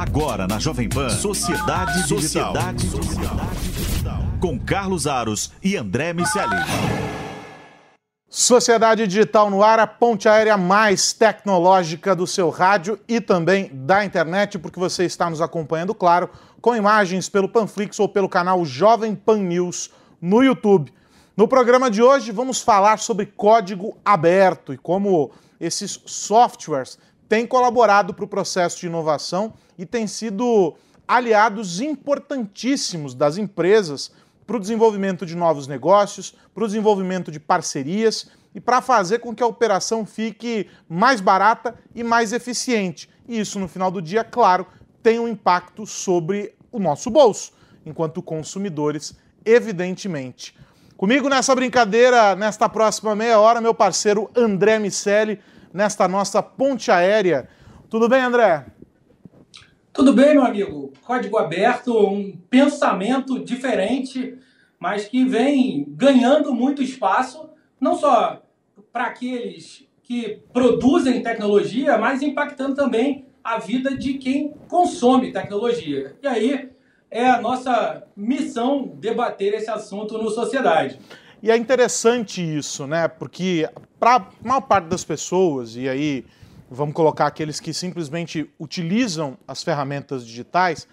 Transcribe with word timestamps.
Agora 0.00 0.48
na 0.48 0.58
Jovem 0.58 0.88
Pan, 0.88 1.10
Sociedade 1.10 2.04
Digital. 2.04 2.54
Sociedade 2.54 2.88
Digital. 2.88 4.18
Com 4.40 4.58
Carlos 4.58 5.06
Aros 5.06 5.52
e 5.62 5.76
André 5.76 6.14
Miceli. 6.14 6.56
Sociedade 8.26 9.06
Digital 9.06 9.50
no 9.50 9.62
ar, 9.62 9.78
a 9.78 9.86
ponte 9.86 10.26
aérea 10.26 10.56
mais 10.56 11.12
tecnológica 11.12 12.16
do 12.16 12.26
seu 12.26 12.48
rádio 12.48 12.98
e 13.06 13.20
também 13.20 13.70
da 13.74 14.02
internet, 14.02 14.58
porque 14.58 14.80
você 14.80 15.04
está 15.04 15.28
nos 15.28 15.42
acompanhando, 15.42 15.94
claro, 15.94 16.30
com 16.62 16.74
imagens 16.74 17.28
pelo 17.28 17.46
Panflix 17.46 18.00
ou 18.00 18.08
pelo 18.08 18.26
canal 18.26 18.64
Jovem 18.64 19.14
Pan 19.14 19.36
News 19.36 19.90
no 20.18 20.42
YouTube. 20.42 20.94
No 21.36 21.46
programa 21.46 21.90
de 21.90 22.02
hoje 22.02 22.32
vamos 22.32 22.62
falar 22.62 23.00
sobre 23.00 23.26
código 23.26 23.98
aberto 24.02 24.72
e 24.72 24.78
como 24.78 25.30
esses 25.60 26.00
softwares 26.06 26.98
têm 27.30 27.46
colaborado 27.46 28.12
para 28.12 28.24
o 28.24 28.28
processo 28.28 28.80
de 28.80 28.88
inovação 28.88 29.54
e 29.78 29.86
têm 29.86 30.08
sido 30.08 30.74
aliados 31.06 31.80
importantíssimos 31.80 33.14
das 33.14 33.38
empresas 33.38 34.10
para 34.44 34.56
o 34.56 34.60
desenvolvimento 34.60 35.24
de 35.24 35.36
novos 35.36 35.68
negócios, 35.68 36.34
para 36.52 36.64
o 36.64 36.66
desenvolvimento 36.66 37.30
de 37.30 37.38
parcerias 37.38 38.28
e 38.52 38.60
para 38.60 38.82
fazer 38.82 39.20
com 39.20 39.32
que 39.32 39.44
a 39.44 39.46
operação 39.46 40.04
fique 40.04 40.68
mais 40.88 41.20
barata 41.20 41.76
e 41.94 42.02
mais 42.02 42.32
eficiente. 42.32 43.08
E 43.28 43.38
isso, 43.38 43.60
no 43.60 43.68
final 43.68 43.92
do 43.92 44.02
dia, 44.02 44.24
claro, 44.24 44.66
tem 45.00 45.20
um 45.20 45.28
impacto 45.28 45.86
sobre 45.86 46.52
o 46.72 46.80
nosso 46.80 47.10
bolso, 47.10 47.52
enquanto 47.86 48.20
consumidores, 48.20 49.14
evidentemente. 49.44 50.58
Comigo 50.96 51.28
nessa 51.28 51.54
brincadeira, 51.54 52.34
nesta 52.34 52.68
próxima 52.68 53.14
meia 53.14 53.38
hora, 53.38 53.60
meu 53.60 53.72
parceiro 53.72 54.28
André 54.34 54.80
Miceli, 54.80 55.40
nesta 55.72 56.06
nossa 56.08 56.42
ponte 56.42 56.90
aérea. 56.90 57.48
Tudo 57.88 58.08
bem, 58.08 58.20
André? 58.20 58.66
Tudo 59.92 60.12
bem, 60.12 60.32
meu 60.32 60.44
amigo. 60.44 60.92
Código 61.02 61.36
aberto, 61.36 61.96
um 62.06 62.36
pensamento 62.48 63.38
diferente, 63.44 64.38
mas 64.78 65.06
que 65.06 65.24
vem 65.24 65.84
ganhando 65.88 66.54
muito 66.54 66.82
espaço, 66.82 67.50
não 67.80 67.96
só 67.96 68.42
para 68.92 69.04
aqueles 69.04 69.86
que 70.02 70.42
produzem 70.52 71.22
tecnologia, 71.22 71.98
mas 71.98 72.22
impactando 72.22 72.74
também 72.74 73.26
a 73.42 73.58
vida 73.58 73.96
de 73.96 74.14
quem 74.14 74.52
consome 74.68 75.32
tecnologia. 75.32 76.16
E 76.22 76.26
aí 76.26 76.70
é 77.10 77.28
a 77.28 77.40
nossa 77.40 78.04
missão 78.16 78.92
debater 78.94 79.54
esse 79.54 79.70
assunto 79.70 80.16
no 80.16 80.30
sociedade. 80.30 81.00
E 81.42 81.50
é 81.50 81.56
interessante 81.56 82.42
isso, 82.42 82.86
né? 82.86 83.08
Porque 83.08 83.68
para 83.98 84.16
a 84.16 84.26
maior 84.42 84.60
parte 84.60 84.86
das 84.86 85.02
pessoas, 85.02 85.74
e 85.74 85.88
aí 85.88 86.26
vamos 86.70 86.94
colocar 86.94 87.26
aqueles 87.26 87.58
que 87.58 87.72
simplesmente 87.72 88.48
utilizam 88.58 89.38
as 89.48 89.62
ferramentas 89.62 90.24
digitais, 90.26 90.86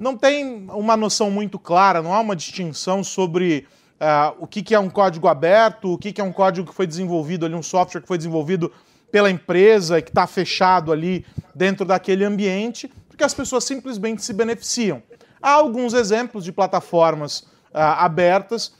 não 0.00 0.16
tem 0.16 0.66
uma 0.70 0.96
noção 0.96 1.30
muito 1.30 1.58
clara, 1.58 2.02
não 2.02 2.12
há 2.12 2.20
uma 2.20 2.34
distinção 2.34 3.04
sobre 3.04 3.66
uh, 4.00 4.34
o 4.40 4.46
que, 4.46 4.62
que, 4.62 4.74
é 4.74 4.78
um 4.78 4.90
código 4.90 5.28
aberto, 5.28 5.92
o 5.92 5.98
que, 5.98 6.12
que, 6.12 6.20
é 6.20 6.24
um 6.24 6.32
código 6.32 6.68
que 6.68 6.74
foi 6.74 6.86
desenvolvido 6.86 7.46
ali, 7.46 7.54
um 7.54 7.62
software 7.62 8.00
que 8.00 8.08
foi 8.08 8.16
desenvolvido 8.16 8.72
pela 9.12 9.30
empresa 9.30 9.98
e 9.98 10.02
que 10.02 10.10
está 10.10 10.26
fechado 10.26 10.90
ali 10.90 11.24
dentro 11.54 11.84
daquele 11.84 12.24
ambiente, 12.24 12.90
porque 13.08 13.22
as 13.22 13.34
pessoas 13.34 13.62
simplesmente 13.64 14.24
se 14.24 14.32
beneficiam. 14.32 15.02
Há 15.40 15.52
alguns 15.52 15.92
exemplos 15.92 16.44
de 16.44 16.50
plataformas 16.50 17.40
uh, 17.40 17.78
abertas, 17.98 18.72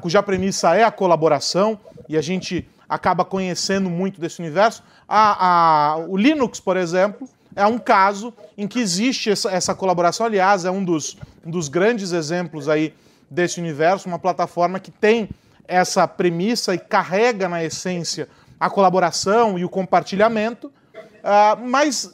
cuja 0.00 0.22
premissa 0.22 0.74
é 0.74 0.82
a 0.82 0.90
colaboração, 0.90 1.78
e 2.08 2.16
a 2.16 2.22
gente 2.22 2.68
acaba 2.88 3.24
conhecendo 3.24 3.90
muito 3.90 4.20
desse 4.20 4.40
universo. 4.40 4.82
A, 5.06 5.92
a, 5.92 5.96
o 5.98 6.16
Linux, 6.16 6.58
por 6.58 6.76
exemplo, 6.76 7.28
é 7.54 7.66
um 7.66 7.78
caso 7.78 8.32
em 8.56 8.66
que 8.66 8.78
existe 8.78 9.30
essa, 9.30 9.50
essa 9.50 9.74
colaboração. 9.74 10.24
Aliás, 10.24 10.64
é 10.64 10.70
um 10.70 10.82
dos, 10.82 11.16
um 11.44 11.50
dos 11.50 11.68
grandes 11.68 12.12
exemplos 12.12 12.68
aí 12.68 12.94
desse 13.30 13.60
universo, 13.60 14.08
uma 14.08 14.18
plataforma 14.18 14.80
que 14.80 14.90
tem 14.90 15.28
essa 15.66 16.08
premissa 16.08 16.74
e 16.74 16.78
carrega 16.78 17.48
na 17.48 17.62
essência 17.62 18.28
a 18.58 18.70
colaboração 18.70 19.58
e 19.58 19.64
o 19.64 19.68
compartilhamento, 19.68 20.68
uh, 20.68 21.62
mas 21.62 22.10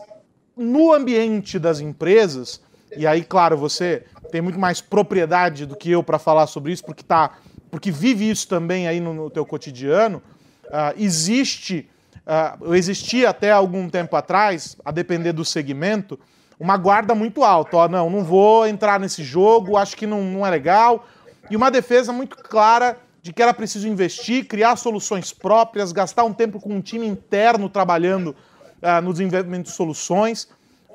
no 0.57 0.93
ambiente 0.93 1.59
das 1.59 1.81
empresas, 1.81 2.61
e 2.97 3.07
aí, 3.07 3.25
claro, 3.25 3.57
você 3.57 4.05
tem 4.31 4.41
muito 4.41 4.59
mais 4.59 4.81
propriedade 4.81 5.67
do 5.67 5.77
que 5.77 5.91
eu 5.91 6.03
para 6.03 6.19
falar 6.19 6.47
sobre 6.47 6.73
isso, 6.73 6.85
porque, 6.85 7.03
tá, 7.03 7.39
porque 7.71 7.91
vive 7.91 8.29
isso 8.29 8.49
também 8.49 8.89
aí 8.89 9.01
no, 9.01 9.15
no 9.15 9.31
teu 9.31 9.45
cotidiano, 9.45 10.23
uh, 10.67 10.95
existe, 10.97 11.89
uh, 12.27 12.75
existia 12.75 13.31
até 13.31 13.51
algum 13.51 13.89
tempo 13.89 14.17
atrás, 14.17 14.77
a 14.85 14.91
depender 14.91 15.33
do 15.33 15.45
segmento, 15.45 16.19
uma 16.59 16.77
guarda 16.77 17.15
muito 17.15 17.45
alta. 17.45 17.77
Ó, 17.77 17.89
não, 17.89 18.09
não 18.09 18.25
vou 18.25 18.67
entrar 18.67 18.99
nesse 18.99 19.23
jogo, 19.23 19.77
acho 19.77 19.97
que 19.97 20.07
não, 20.07 20.23
não 20.23 20.47
é 20.47 20.51
legal. 20.51 21.07
E 21.51 21.57
uma 21.57 21.71
defesa 21.71 22.13
muito 22.13 22.37
clara 22.37 22.97
de 23.23 23.33
que 23.33 23.43
era 23.43 23.55
preciso 23.55 23.89
investir, 23.89 24.47
criar 24.47 24.77
soluções 24.77 25.33
próprias, 25.33 25.93
gastar 25.93 26.25
um 26.25 26.33
tempo 26.33 26.61
com 26.61 26.75
um 26.75 26.81
time 26.81 27.07
interno 27.07 27.69
trabalhando 27.69 28.37
uh, 28.83 29.01
no 29.03 29.13
desenvolvimento 29.13 29.67
de 29.67 29.73
soluções. 29.73 30.49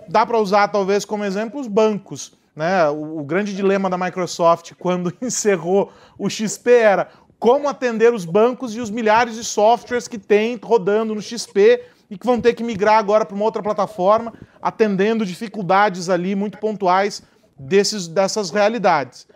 Dá 0.09 0.25
para 0.25 0.39
usar, 0.39 0.67
talvez, 0.69 1.05
como 1.05 1.23
exemplo, 1.23 1.59
os 1.59 1.67
bancos. 1.67 2.33
Né? 2.55 2.89
O, 2.89 3.19
o, 3.19 3.23
grande 3.23 3.55
dilema 3.55 3.89
da 3.89 3.97
Microsoft 3.97 4.73
quando 4.79 5.13
encerrou 5.21 5.93
o 6.17 6.29
XP 6.29 6.71
era 6.71 7.09
como 7.37 7.69
atender 7.69 8.13
os 8.13 8.25
bancos 8.25 8.75
e 8.75 8.81
os 8.81 8.89
milhares 8.89 9.35
de 9.35 9.43
softwares 9.43 10.07
que 10.07 10.17
tem 10.17 10.59
rodando 10.61 11.15
no 11.15 11.21
XP 11.21 11.81
e 12.09 12.17
que 12.17 12.25
vão 12.25 12.41
ter 12.41 12.53
que 12.53 12.63
migrar 12.63 12.97
agora 12.97 13.23
para 13.23 13.35
uma 13.35 13.45
outra 13.45 13.61
plataforma, 13.61 14.33
atendendo 14.59 15.25
dificuldades 15.25 16.09
ali 16.09 16.35
muito 16.35 16.57
pontuais 16.57 17.21
desses, 17.57 18.07
dessas 18.07 18.49
realidades. 18.49 19.27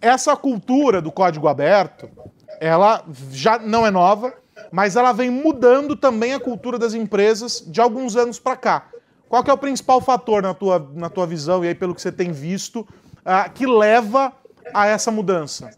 Essa 0.00 0.36
cultura 0.36 1.00
do 1.00 1.10
código 1.10 1.48
aberto, 1.48 2.08
ela 2.60 3.02
já 3.30 3.58
não 3.58 3.86
é 3.86 3.90
nova, 3.90 4.34
mas 4.70 4.94
ela 4.94 5.12
vem 5.12 5.30
mudando 5.30 5.96
também 5.96 6.34
a 6.34 6.40
cultura 6.40 6.78
das 6.78 6.92
empresas 6.92 7.64
de 7.66 7.80
alguns 7.80 8.14
anos 8.14 8.38
para 8.38 8.56
cá. 8.56 8.91
Qual 9.32 9.42
é 9.48 9.50
o 9.50 9.56
principal 9.56 9.98
fator 9.98 10.42
na 10.42 10.52
tua, 10.52 10.90
na 10.92 11.08
tua 11.08 11.26
visão 11.26 11.64
e 11.64 11.68
aí 11.68 11.74
pelo 11.74 11.94
que 11.94 12.02
você 12.02 12.12
tem 12.12 12.32
visto 12.32 12.80
uh, 12.80 13.50
que 13.54 13.64
leva 13.64 14.30
a 14.74 14.86
essa 14.86 15.10
mudança? 15.10 15.70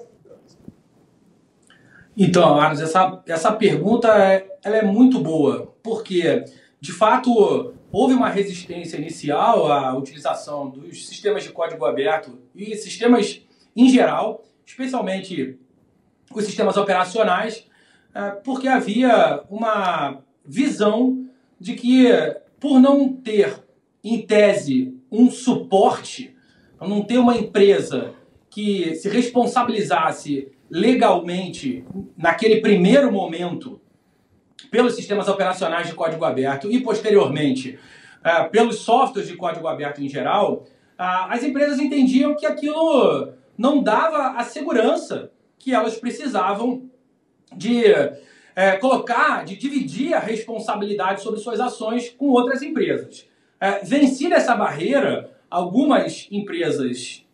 Então, 2.16 2.58
Arnos, 2.60 2.80
essa, 2.80 3.22
essa 3.28 3.52
pergunta 3.52 4.08
é, 4.08 4.44
ela 4.60 4.78
é 4.78 4.82
muito 4.82 5.20
boa, 5.20 5.72
porque, 5.84 6.44
de 6.80 6.90
fato, 6.90 7.72
houve 7.92 8.14
uma 8.14 8.28
resistência 8.28 8.96
inicial 8.96 9.70
à 9.70 9.96
utilização 9.96 10.68
dos 10.68 11.06
sistemas 11.06 11.44
de 11.44 11.50
código 11.50 11.84
aberto 11.84 12.36
e 12.56 12.74
sistemas 12.74 13.40
em 13.76 13.88
geral, 13.88 14.42
especialmente 14.66 15.56
os 16.34 16.44
sistemas 16.44 16.76
operacionais, 16.76 17.64
é, 18.12 18.30
porque 18.30 18.66
havia 18.66 19.44
uma 19.48 20.18
visão 20.44 21.24
de 21.60 21.74
que, 21.74 22.08
por 22.64 22.80
não 22.80 23.12
ter, 23.12 23.62
em 24.02 24.22
tese, 24.22 24.98
um 25.12 25.30
suporte, 25.30 26.34
não 26.80 27.02
ter 27.02 27.18
uma 27.18 27.36
empresa 27.36 28.14
que 28.48 28.94
se 28.94 29.06
responsabilizasse 29.10 30.50
legalmente, 30.70 31.84
naquele 32.16 32.62
primeiro 32.62 33.12
momento, 33.12 33.82
pelos 34.70 34.94
sistemas 34.94 35.28
operacionais 35.28 35.88
de 35.88 35.92
código 35.92 36.24
aberto 36.24 36.72
e, 36.72 36.80
posteriormente, 36.80 37.78
uh, 38.24 38.48
pelos 38.50 38.78
softwares 38.78 39.28
de 39.28 39.36
código 39.36 39.68
aberto 39.68 40.02
em 40.02 40.08
geral, 40.08 40.64
uh, 40.98 41.28
as 41.28 41.42
empresas 41.42 41.78
entendiam 41.78 42.34
que 42.34 42.46
aquilo 42.46 43.34
não 43.58 43.82
dava 43.82 44.38
a 44.38 44.42
segurança 44.42 45.30
que 45.58 45.74
elas 45.74 45.98
precisavam 45.98 46.88
de 47.54 47.82
uh, 48.56 48.80
colocar, 48.80 49.44
de 49.44 49.56
dividir 49.56 50.14
a 50.14 50.18
responsabilidade 50.18 51.22
sobre 51.22 51.40
suas 51.40 51.60
ações 51.60 52.10
com 52.10 52.28
outras 52.28 52.62
empresas. 52.62 53.26
vencida 53.82 54.36
essa 54.36 54.54
barreira, 54.54 55.30
algumas 55.50 56.28
empresas, 56.30 57.24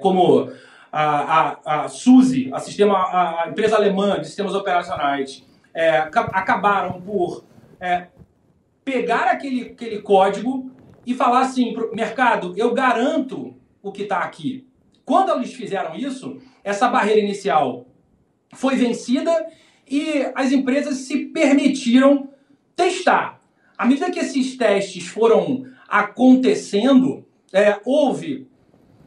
como 0.00 0.50
a, 0.96 1.58
a, 1.66 1.84
a 1.84 1.88
SUSE, 1.88 2.50
a, 2.52 2.60
sistema, 2.60 2.94
a, 2.96 3.48
empresa 3.48 3.74
alemã 3.74 4.20
de 4.20 4.28
sistemas 4.28 4.54
operacionais, 4.54 5.44
é, 5.74 5.98
acabaram 5.98 7.00
por 7.00 7.44
é, 7.80 8.06
pegar 8.84 9.24
aquele, 9.24 9.72
aquele 9.72 10.00
código 10.00 10.70
e 11.04 11.12
falar 11.12 11.40
assim 11.40 11.74
para 11.74 11.90
o 11.90 11.96
mercado, 11.96 12.54
eu 12.56 12.72
garanto 12.72 13.54
o 13.82 13.90
que 13.90 14.02
está 14.02 14.18
aqui. 14.18 14.64
Quando 15.04 15.32
eles 15.32 15.52
fizeram 15.52 15.96
isso, 15.96 16.40
essa 16.62 16.88
barreira 16.88 17.20
inicial 17.20 17.86
foi 18.54 18.76
vencida 18.76 19.48
e 19.88 20.26
as 20.34 20.52
empresas 20.52 20.98
se 20.98 21.26
permitiram 21.26 22.28
testar. 22.74 23.40
À 23.76 23.86
medida 23.86 24.10
que 24.10 24.18
esses 24.18 24.56
testes 24.56 25.06
foram 25.06 25.66
acontecendo, 25.88 27.24
é, 27.52 27.80
houve 27.84 28.48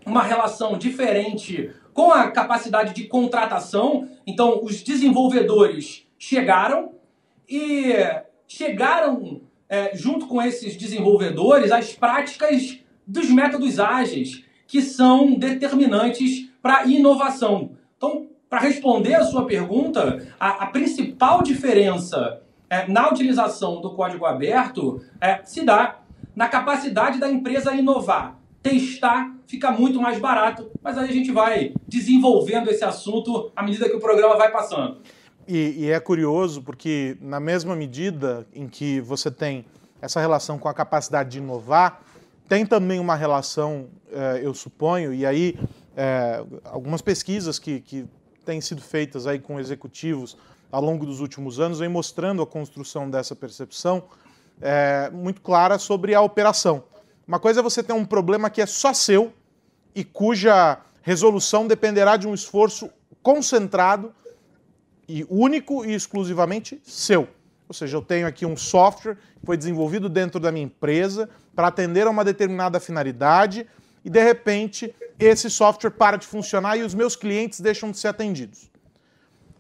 uma 0.06 0.24
relação 0.24 0.78
diferente 0.78 1.72
com 1.94 2.12
a 2.12 2.32
capacidade 2.32 2.94
de 2.94 3.06
contratação. 3.06 4.08
Então, 4.26 4.64
os 4.64 4.82
desenvolvedores 4.84 6.08
chegaram 6.18 6.94
e 7.50 7.94
chegaram, 8.48 9.42
é, 9.68 9.96
junto 9.96 10.28
com 10.28 10.42
esses 10.42 10.78
desenvolvedores, 10.78 11.72
as 11.72 11.94
práticas 11.94 12.80
dos 13.06 13.30
métodos 13.30 13.80
ágeis 13.80 14.44
que 14.68 14.82
são 14.82 15.34
determinantes 15.34 16.50
para 16.62 16.80
a 16.80 16.86
inovação. 16.86 17.72
Então, 17.96 18.28
para 18.50 18.60
responder 18.60 19.16
a 19.16 19.24
sua 19.24 19.46
pergunta, 19.46 20.26
a, 20.40 20.64
a 20.64 20.66
principal 20.68 21.42
diferença 21.42 22.42
é, 22.70 22.88
na 22.88 23.10
utilização 23.10 23.82
do 23.82 23.94
código 23.94 24.26
aberto 24.26 25.02
é, 25.20 25.42
se 25.44 25.64
dá 25.64 26.00
na 26.36 26.48
capacidade 26.48 27.20
da 27.20 27.30
empresa 27.30 27.74
inovar. 27.74 28.38
Testar 28.62 29.34
fica 29.48 29.72
muito 29.72 30.02
mais 30.02 30.20
barato, 30.20 30.70
mas 30.82 30.98
aí 30.98 31.10
a 31.10 31.14
gente 31.14 31.32
vai 31.32 31.74
desenvolvendo 31.88 32.70
esse 32.70 32.84
assunto 32.84 33.52
à 33.56 33.64
medida 33.64 33.90
que 33.90 33.96
o 33.96 34.00
programa 34.00 34.36
vai 34.36 34.52
passando. 34.52 34.98
E, 35.48 35.86
e 35.86 35.92
é 35.92 36.00
curioso 36.00 36.62
porque, 36.62 37.18
na 37.22 37.40
mesma 37.40 37.76
medida 37.76 38.46
em 38.54 38.68
que 38.68 39.00
você 39.00 39.32
tem 39.32 39.66
essa 40.02 40.20
relação 40.20 40.60
com 40.60 40.68
a 40.68 40.74
capacidade 40.74 41.32
de 41.32 41.38
inovar, 41.38 42.02
tem 42.50 42.66
também 42.66 43.00
uma 43.00 43.16
relação, 43.16 43.88
eh, 44.12 44.42
eu 44.44 44.54
suponho, 44.54 45.14
e 45.14 45.26
aí 45.26 45.58
eh, 45.96 46.44
algumas 46.66 47.02
pesquisas 47.02 47.58
que, 47.58 47.80
que 47.80 48.06
têm 48.48 48.62
sido 48.62 48.82
feitas 48.82 49.28
aí 49.28 49.40
com 49.40 49.60
executivos 49.60 50.38
ao 50.72 50.82
longo 50.82 51.06
dos 51.06 51.20
últimos 51.20 51.60
anos 51.60 51.80
vem 51.80 51.90
mostrando 51.90 52.42
a 52.42 52.48
construção 52.48 53.10
dessa 53.10 53.36
percepção 53.36 54.04
é, 54.62 55.10
muito 55.12 55.42
clara 55.42 55.78
sobre 55.78 56.16
a 56.16 56.22
operação. 56.22 56.84
Uma 57.28 57.40
coisa 57.40 57.60
é 57.60 57.64
você 57.64 57.84
ter 57.84 57.94
um 57.94 58.06
problema 58.06 58.50
que 58.50 58.62
é 58.62 58.66
só 58.66 58.94
seu 58.94 59.34
e 59.94 60.04
cuja 60.04 60.80
resolução 61.02 61.68
dependerá 61.68 62.16
de 62.16 62.26
um 62.28 62.34
esforço 62.34 62.90
concentrado 63.22 64.14
e 65.08 65.26
único 65.30 65.86
e 65.86 65.94
exclusivamente 65.94 66.82
seu. 66.86 67.28
Ou 67.68 67.74
seja, 67.74 67.98
eu 67.98 68.02
tenho 68.02 68.28
aqui 68.28 68.46
um 68.46 68.56
software 68.56 69.16
que 69.40 69.46
foi 69.46 69.58
desenvolvido 69.58 70.08
dentro 70.08 70.40
da 70.40 70.52
minha 70.52 70.66
empresa 70.66 71.30
para 71.54 71.68
atender 71.68 72.08
a 72.08 72.10
uma 72.10 72.24
determinada 72.24 72.80
finalidade 72.80 73.68
e 74.08 74.10
de 74.10 74.24
repente 74.24 74.96
esse 75.20 75.50
software 75.50 75.92
para 75.92 76.16
de 76.16 76.26
funcionar 76.26 76.78
e 76.78 76.82
os 76.82 76.96
meus 76.96 77.14
clientes 77.14 77.60
deixam 77.60 77.92
de 77.92 77.98
ser 77.98 78.08
atendidos. 78.08 78.72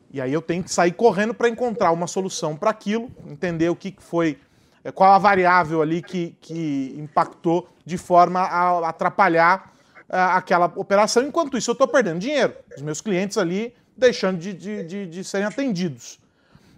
E 0.10 0.22
aí 0.22 0.32
eu 0.32 0.42
tenho 0.42 0.64
que 0.64 0.72
sair 0.72 0.94
correndo 0.94 1.34
para 1.34 1.50
encontrar 1.50 1.92
uma 1.92 2.08
solução 2.08 2.56
para 2.56 2.70
aquilo, 2.70 3.12
entender 3.30 3.68
o 3.68 3.76
que 3.76 3.94
foi, 4.00 4.40
eh, 4.86 4.92
qual 4.94 5.12
a 5.12 5.18
variável 5.18 5.82
ali 5.82 6.02
que, 6.02 6.34
que 6.40 6.96
impactou 6.98 7.68
de 7.86 7.98
forma 7.98 8.40
a 8.40 8.88
atrapalhar 8.88 9.74
uh, 10.10 10.38
aquela 10.38 10.72
operação. 10.78 11.24
Enquanto 11.24 11.58
isso, 11.58 11.72
eu 11.72 11.74
estou 11.74 11.88
perdendo 11.88 12.20
dinheiro. 12.20 12.54
Os 12.74 12.82
meus 12.82 13.02
clientes 13.02 13.38
ali 13.38 13.76
deixando 13.98 14.38
de, 14.38 14.54
de, 14.54 14.84
de, 14.86 15.08
de, 15.08 15.24
serem 15.26 15.46
atendidos. 15.46 16.22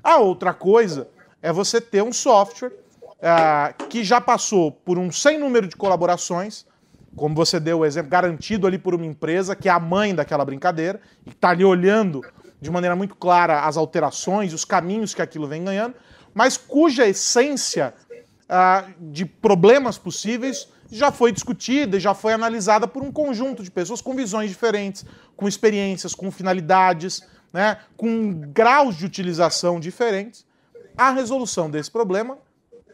A 0.03 0.17
outra 0.17 0.55
coisa 0.55 1.07
é 1.39 1.53
você 1.53 1.79
ter 1.79 2.01
um 2.01 2.11
software 2.11 2.71
uh, 2.71 3.85
que 3.89 4.03
já 4.03 4.19
passou 4.19 4.71
por 4.71 4.97
um 4.97 5.11
sem 5.11 5.37
número 5.37 5.67
de 5.67 5.75
colaborações, 5.75 6.65
como 7.15 7.35
você 7.35 7.59
deu 7.59 7.79
o 7.79 7.85
exemplo, 7.85 8.09
garantido 8.09 8.67
ali 8.67 8.77
por 8.77 8.93
uma 8.93 9.05
empresa 9.05 9.55
que 9.55 9.67
é 9.67 9.71
a 9.71 9.79
mãe 9.79 10.13
daquela 10.13 10.45
brincadeira, 10.45 10.99
e 11.25 11.29
está 11.29 11.49
ali 11.49 11.65
olhando 11.65 12.21
de 12.61 12.69
maneira 12.69 12.95
muito 12.95 13.15
clara 13.15 13.61
as 13.61 13.77
alterações, 13.77 14.53
os 14.53 14.65
caminhos 14.65 15.13
que 15.13 15.21
aquilo 15.21 15.47
vem 15.47 15.63
ganhando, 15.63 15.95
mas 16.33 16.57
cuja 16.57 17.07
essência 17.07 17.93
uh, 18.45 18.91
de 18.99 19.25
problemas 19.25 19.97
possíveis 19.97 20.67
já 20.91 21.11
foi 21.11 21.31
discutida 21.31 21.97
e 21.97 21.99
já 21.99 22.13
foi 22.13 22.33
analisada 22.33 22.87
por 22.87 23.03
um 23.03 23.11
conjunto 23.11 23.63
de 23.63 23.71
pessoas 23.71 24.01
com 24.01 24.15
visões 24.15 24.49
diferentes, 24.49 25.05
com 25.35 25.47
experiências, 25.47 26.15
com 26.15 26.31
finalidades, 26.31 27.21
né, 27.53 27.77
com 27.95 28.33
graus 28.33 28.95
de 28.95 29.05
utilização 29.05 29.79
diferentes. 29.79 30.45
A 30.97 31.11
resolução 31.11 31.69
desse 31.69 31.91
problema 31.91 32.37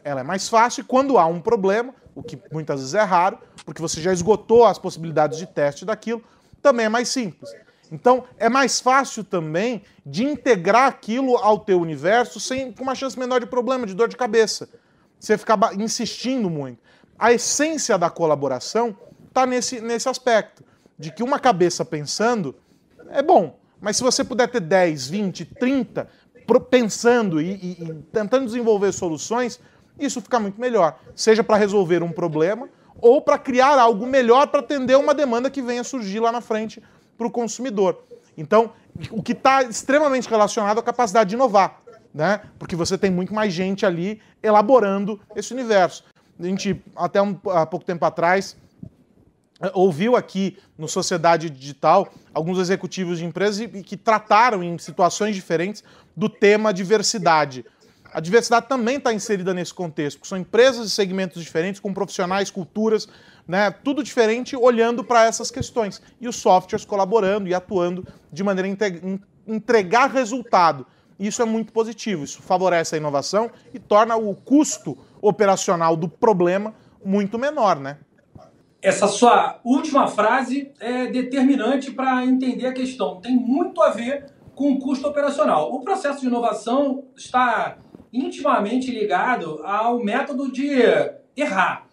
ela 0.06 0.20
é 0.20 0.24
mais 0.24 0.48
fácil 0.48 0.86
quando 0.86 1.18
há 1.18 1.26
um 1.26 1.42
problema, 1.42 1.92
o 2.16 2.24
que 2.24 2.40
muitas 2.52 2.80
vezes 2.80 2.96
é 2.96 3.04
raro, 3.04 3.38
porque 3.66 3.82
você 3.82 4.02
já 4.02 4.14
esgotou 4.14 4.66
as 4.66 4.80
possibilidades 4.80 5.38
de 5.38 5.46
teste 5.46 5.86
daquilo, 5.86 6.24
também 6.62 6.86
é 6.86 6.90
mais 6.90 7.10
simples. 7.10 7.52
Então, 7.92 8.24
é 8.38 8.50
mais 8.50 8.80
fácil 8.80 9.24
também 9.24 9.84
de 10.06 10.24
integrar 10.24 10.88
aquilo 10.88 11.38
ao 11.38 11.60
teu 11.60 11.80
universo 11.80 12.40
sem 12.40 12.72
com 12.72 12.84
uma 12.84 12.96
chance 12.96 13.20
menor 13.20 13.40
de 13.40 13.46
problema, 13.46 13.86
de 13.86 13.94
dor 13.94 14.08
de 14.08 14.16
cabeça. 14.16 14.70
Você 15.20 15.38
ficar 15.38 15.60
insistindo 15.80 16.50
muito. 16.50 16.80
A 17.20 17.32
essência 17.32 17.98
da 17.98 18.10
colaboração 18.10 18.98
está 19.28 19.46
nesse, 19.46 19.82
nesse 19.82 20.10
aspecto, 20.10 20.64
de 20.98 21.12
que 21.12 21.22
uma 21.22 21.40
cabeça 21.40 21.84
pensando 21.86 22.56
é 23.10 23.22
bom, 23.22 23.60
mas 23.80 23.98
se 23.98 24.04
você 24.04 24.24
puder 24.24 24.50
ter 24.50 24.62
10, 24.62 25.08
20, 25.08 25.46
30 25.46 26.10
pensando 26.70 27.42
e, 27.42 27.54
e, 27.54 27.84
e 27.84 27.94
tentando 28.12 28.46
desenvolver 28.46 28.92
soluções, 28.92 29.60
isso 30.00 30.22
fica 30.22 30.40
muito 30.40 30.60
melhor. 30.60 31.00
Seja 31.16 31.44
para 31.44 31.58
resolver 31.58 32.04
um 32.04 32.12
problema 32.12 32.70
ou 33.02 33.22
para 33.22 33.38
criar 33.38 33.78
algo 33.80 34.06
melhor 34.06 34.48
para 34.48 34.60
atender 34.60 34.98
uma 34.98 35.14
demanda 35.14 35.50
que 35.50 35.62
venha 35.62 35.84
surgir 35.84 36.20
lá 36.20 36.32
na 36.32 36.42
frente 36.42 36.82
para 37.18 37.28
o 37.28 37.32
consumidor. 37.32 38.04
Então, 38.38 38.72
o 39.12 39.22
que 39.22 39.32
está 39.32 39.64
extremamente 39.64 40.30
relacionado 40.30 40.80
à 40.80 40.84
capacidade 40.84 41.30
de 41.30 41.36
inovar, 41.36 41.80
né? 42.14 42.42
Porque 42.58 42.76
você 42.76 42.98
tem 42.98 43.12
muito 43.12 43.34
mais 43.34 43.54
gente 43.54 43.86
ali 43.86 44.22
elaborando 44.42 45.20
esse 45.36 45.54
universo. 45.54 46.04
A 46.40 46.46
gente, 46.46 46.82
até 46.96 47.22
um, 47.22 47.38
há 47.50 47.66
pouco 47.66 47.86
tempo 47.86 48.04
atrás, 48.06 48.58
eh, 49.62 49.72
ouviu 49.74 50.16
aqui 50.16 50.58
no 50.78 50.88
Sociedade 50.88 51.50
Digital 51.50 52.12
alguns 52.34 52.60
executivos 52.60 53.20
de 53.20 53.26
empresas 53.26 53.66
que 53.86 53.96
trataram 53.96 54.62
em 54.62 54.78
situações 54.78 55.36
diferentes 55.36 55.84
do 56.16 56.28
tema 56.28 56.74
diversidade. 56.74 57.66
A 58.16 58.22
diversidade 58.22 58.70
também 58.70 58.96
está 58.96 59.14
inserida 59.14 59.54
nesse 59.54 59.74
contexto, 59.74 60.20
porque 60.20 60.30
são 60.30 60.38
empresas 60.38 60.88
e 60.88 60.90
segmentos 60.90 61.44
diferentes, 61.44 61.82
com 61.82 61.94
profissionais, 61.94 62.50
culturas, 62.50 63.10
né, 63.46 63.70
tudo 63.70 64.02
diferente, 64.02 64.56
olhando 64.56 65.04
para 65.04 65.26
essas 65.26 65.52
questões. 65.52 66.02
E 66.22 66.26
os 66.26 66.38
softwares 66.38 66.86
colaborando 66.86 67.50
e 67.50 67.54
atuando 67.54 68.08
de 68.32 68.42
maneira 68.42 68.70
a 68.70 69.54
entregar 69.54 70.10
resultado. 70.10 70.88
Isso 71.20 71.42
é 71.42 71.46
muito 71.46 71.74
positivo, 71.74 72.24
isso 72.24 72.42
favorece 72.42 72.96
a 72.96 72.98
inovação 72.98 73.52
e 73.74 73.80
torna 73.80 74.16
o 74.16 74.34
custo 74.34 74.98
operacional 75.22 75.98
do 75.98 76.08
problema 76.08 76.74
muito 77.04 77.38
menor, 77.38 77.78
né? 77.78 77.98
Essa 78.82 79.10
sua 79.10 79.60
última 79.62 80.08
frase 80.08 80.72
é 80.80 81.08
determinante 81.08 81.92
para 81.92 82.26
entender 82.26 82.68
a 82.68 82.74
questão. 82.74 83.20
Tem 83.20 83.36
muito 83.36 83.82
a 83.82 83.90
ver 83.90 84.32
com 84.56 84.72
o 84.72 84.80
custo 84.80 85.06
operacional. 85.06 85.74
O 85.74 85.82
processo 85.82 86.22
de 86.22 86.28
inovação 86.28 87.04
está 87.14 87.78
intimamente 88.16 88.92
ligado 88.92 89.62
ao 89.64 90.04
método 90.04 90.52
de 90.52 90.70
errar. 91.36 91.88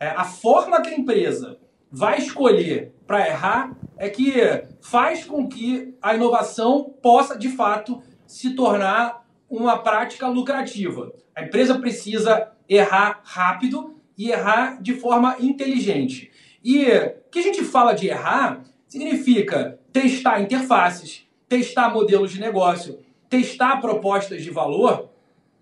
É, 0.00 0.08
a 0.08 0.24
forma 0.24 0.80
que 0.80 0.90
a 0.90 0.96
empresa 0.96 1.58
vai 1.90 2.18
escolher 2.18 2.92
para 3.06 3.26
errar 3.26 3.76
é 3.96 4.08
que 4.08 4.32
faz 4.80 5.24
com 5.24 5.48
que 5.48 5.94
a 6.00 6.14
inovação 6.14 6.94
possa, 7.02 7.36
de 7.36 7.48
fato, 7.48 8.02
se 8.26 8.54
tornar 8.54 9.26
uma 9.48 9.78
prática 9.78 10.28
lucrativa. 10.28 11.12
A 11.34 11.42
empresa 11.42 11.78
precisa 11.78 12.52
errar 12.68 13.20
rápido 13.24 13.96
e 14.16 14.30
errar 14.30 14.80
de 14.82 14.94
forma 14.94 15.36
inteligente. 15.40 16.30
E 16.62 16.84
que 17.30 17.38
a 17.38 17.42
gente 17.42 17.64
fala 17.64 17.92
de 17.92 18.08
errar 18.08 18.62
significa 18.86 19.78
testar 19.92 20.40
interfaces, 20.40 21.26
testar 21.48 21.92
modelos 21.92 22.30
de 22.30 22.40
negócio, 22.40 22.98
testar 23.28 23.80
propostas 23.80 24.42
de 24.42 24.50
valor 24.50 25.10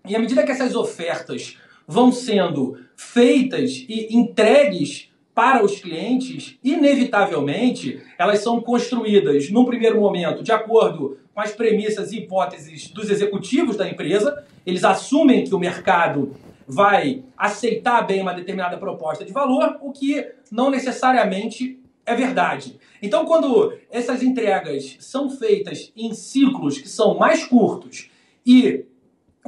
e 0.07 0.15
à 0.15 0.19
medida 0.19 0.43
que 0.43 0.51
essas 0.51 0.75
ofertas 0.75 1.57
vão 1.87 2.11
sendo 2.11 2.79
feitas 2.95 3.85
e 3.87 4.15
entregues 4.15 5.09
para 5.33 5.63
os 5.63 5.79
clientes, 5.79 6.57
inevitavelmente, 6.63 8.01
elas 8.17 8.39
são 8.39 8.59
construídas, 8.59 9.51
num 9.51 9.65
primeiro 9.65 10.01
momento, 10.01 10.43
de 10.43 10.51
acordo 10.51 11.17
com 11.31 11.39
as 11.39 11.51
premissas 11.51 12.11
e 12.11 12.17
hipóteses 12.17 12.89
dos 12.89 13.11
executivos 13.11 13.77
da 13.77 13.87
empresa. 13.87 14.43
Eles 14.65 14.83
assumem 14.83 15.43
que 15.43 15.53
o 15.53 15.59
mercado 15.59 16.35
vai 16.67 17.23
aceitar 17.37 18.01
bem 18.01 18.21
uma 18.21 18.33
determinada 18.33 18.77
proposta 18.77 19.23
de 19.23 19.31
valor, 19.31 19.77
o 19.79 19.91
que 19.91 20.25
não 20.51 20.71
necessariamente 20.71 21.79
é 22.03 22.15
verdade. 22.15 22.79
Então, 23.01 23.23
quando 23.23 23.77
essas 23.91 24.23
entregas 24.23 24.97
são 24.99 25.29
feitas 25.29 25.91
em 25.95 26.13
ciclos 26.13 26.79
que 26.79 26.89
são 26.89 27.15
mais 27.15 27.45
curtos 27.45 28.09
e 28.43 28.85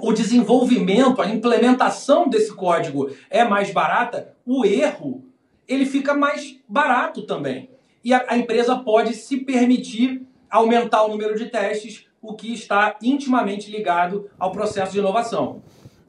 o 0.02 0.14
desenvolvimento, 0.14 1.22
a 1.22 1.30
implementação 1.30 2.30
desse 2.30 2.54
código 2.54 3.10
é 3.30 3.44
mais 3.44 3.72
barata, 3.72 4.34
o 4.46 4.66
erro 4.66 5.24
ele 5.68 5.86
fica 5.86 6.14
mais 6.14 6.58
barato 6.68 7.24
também. 7.24 7.70
E 8.04 8.14
a, 8.14 8.26
a 8.28 8.38
empresa 8.38 8.76
pode 8.78 9.14
se 9.14 9.38
permitir 9.38 10.26
aumentar 10.50 11.04
o 11.04 11.10
número 11.10 11.38
de 11.38 11.46
testes, 11.46 12.08
o 12.22 12.34
que 12.34 12.54
está 12.54 12.96
intimamente 13.02 13.70
ligado 13.70 14.30
ao 14.38 14.52
processo 14.52 14.92
de 14.92 15.00
inovação. 15.00 15.62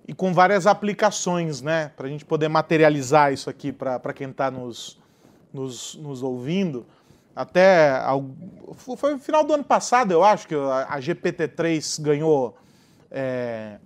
E 0.09 0.15
com 0.15 0.33
várias 0.33 0.67
aplicações, 0.67 1.61
né? 1.61 1.93
Para 1.97 2.07
a 2.07 2.11
gente 2.11 2.25
poder 2.25 2.49
materializar 2.49 3.33
isso 3.33 3.49
aqui 3.51 3.71
para 3.71 4.13
quem 4.13 4.31
está 4.31 4.51
nos, 4.51 4.99
nos, 5.53 5.95
nos 5.97 6.23
ouvindo. 6.23 6.87
Até. 7.37 8.03
Foi 8.97 9.13
no 9.13 9.19
final 9.19 9.45
do 9.45 9.53
ano 9.53 9.63
passado, 9.63 10.11
eu 10.11 10.25
acho, 10.25 10.49
que 10.49 10.55
a 10.55 10.99
GPT-3 10.99 12.01
ganhou 12.03 12.57
é, 13.11 13.79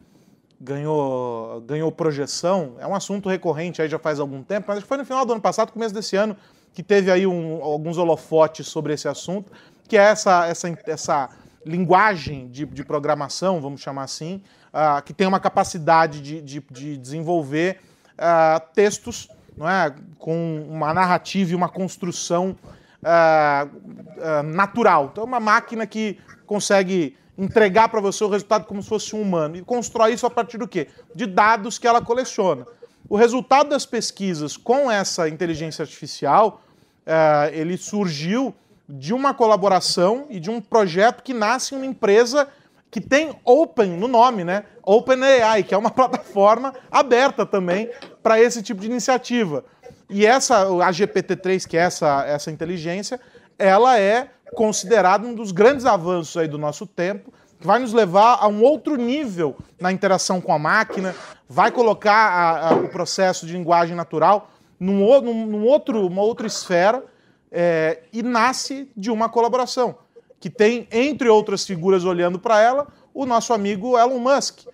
ganhou, 0.61 1.61
ganhou 1.63 1.91
projeção. 1.93 2.77
É 2.79 2.87
um 2.87 2.95
assunto 2.95 3.29
recorrente 3.29 3.81
aí 3.81 3.89
já 3.89 3.99
faz 3.99 4.21
algum 4.21 4.43
tempo, 4.43 4.67
mas 4.69 4.83
foi 4.83 4.97
no 4.97 5.05
final 5.05 5.25
do 5.25 5.33
ano 5.33 5.43
passado, 5.43 5.73
começo 5.73 5.95
desse 5.95 6.17
ano, 6.17 6.37
que 6.73 6.83
teve 6.83 7.11
aí 7.11 7.27
um, 7.27 7.63
alguns 7.63 7.99
holofotes 7.99 8.67
sobre 8.67 8.93
esse 8.93 9.07
assunto, 9.07 9.53
que 9.89 9.97
é 9.97 10.03
essa, 10.03 10.47
essa, 10.47 10.79
essa 10.87 11.29
linguagem 11.65 12.49
de, 12.49 12.67
de 12.67 12.85
programação, 12.85 13.61
vamos 13.61 13.81
chamar 13.81 14.03
assim, 14.05 14.43
uh, 14.73 15.03
que 15.03 15.13
tem 15.13 15.27
uma 15.27 15.41
capacidade 15.41 16.21
de, 16.21 16.41
de, 16.41 16.65
de 16.71 16.97
desenvolver 16.97 17.81
uh, 18.15 18.61
textos 18.75 19.29
não 19.57 19.69
é, 19.69 19.95
com 20.19 20.67
uma 20.69 20.93
narrativa 20.93 21.53
e 21.53 21.55
uma 21.55 21.69
construção 21.69 22.57
uh, 23.03 24.43
natural. 24.43 25.11
Então, 25.13 25.23
é 25.23 25.27
uma 25.27 25.39
máquina 25.39 25.87
que 25.87 26.19
consegue 26.45 27.17
entregar 27.37 27.89
para 27.89 28.01
você 28.01 28.23
o 28.25 28.29
resultado 28.29 28.65
como 28.65 28.83
se 28.83 28.89
fosse 28.89 29.15
um 29.15 29.23
humano. 29.23 29.57
E 29.57 29.63
constrói 29.63 30.13
isso 30.13 30.27
a 30.27 30.31
partir 30.31 30.59
do 30.59 30.69
quê? 30.69 30.89
De 31.15 31.27
dados 31.27 31.79
que 31.79 31.87
ela 31.87 32.01
coleciona. 32.01 32.67
O 33.09 33.17
resultado 33.17 33.71
das 33.71 33.85
pesquisas 33.85 34.57
com 34.57 34.91
essa 34.91 35.29
inteligência 35.29 35.83
artificial, 35.83 36.63
uh, 37.07 37.53
ele 37.53 37.77
surgiu 37.77 38.55
de 38.89 39.13
uma 39.13 39.35
colaboração 39.35 40.27
e 40.31 40.39
de 40.39 40.51
um 40.51 40.61
projeto 40.61 41.23
que 41.23 41.35
nasce 41.35 41.75
em 41.75 41.79
uma 41.79 41.87
empresa 41.87 42.49
que 42.91 43.01
tem 43.01 43.35
Open 43.45 43.91
no 43.91 44.07
nome, 44.07 44.45
né? 44.45 44.65
OpenAI, 44.83 45.65
que 45.65 45.75
é 45.75 45.77
uma 45.77 45.91
plataforma 45.93 46.73
aberta 46.91 47.45
também 47.45 47.91
para 48.23 48.41
esse 48.41 48.63
tipo 48.63 48.81
de 48.81 48.87
iniciativa. 48.87 49.65
E 50.09 50.25
essa, 50.25 50.63
a 50.63 50.91
GPT-3, 50.91 51.67
que 51.67 51.77
é 51.77 51.81
essa, 51.81 52.25
essa 52.27 52.51
inteligência, 52.51 53.21
ela 53.59 53.99
é 53.99 54.31
considerado 54.55 55.27
um 55.27 55.35
dos 55.35 55.53
grandes 55.53 55.85
avanços 55.85 56.37
aí 56.37 56.49
do 56.49 56.59
nosso 56.59 56.87
tempo, 56.87 57.33
que 57.59 57.67
vai 57.67 57.79
nos 57.79 57.93
levar 57.93 58.39
a 58.41 58.47
um 58.47 58.63
outro 58.63 58.97
nível 58.97 59.57
na 59.81 59.93
interação 59.93 60.41
com 60.41 60.53
a 60.53 60.59
máquina, 60.59 61.15
vai 61.49 61.71
colocar 61.71 62.13
a, 62.13 62.69
a, 62.69 62.75
o 62.75 62.89
processo 62.89 63.47
de 63.47 63.53
linguagem 63.53 63.97
natural 63.97 64.51
num, 64.79 65.21
num, 65.21 65.47
num 65.47 65.65
outro, 65.67 66.07
uma 66.07 66.23
outra 66.23 66.47
esfera 66.47 67.05
é, 67.51 68.03
e 68.13 68.23
nasce 68.23 68.91
de 68.97 69.11
uma 69.11 69.29
colaboração, 69.29 69.97
que 70.41 70.51
tem, 70.51 70.89
entre 70.91 71.29
outras 71.29 71.65
figuras 71.65 72.05
olhando 72.05 72.39
para 72.39 72.61
ela, 72.61 72.89
o 73.13 73.25
nosso 73.25 73.53
amigo 73.53 73.97
Elon 73.97 74.19
Musk. 74.19 74.67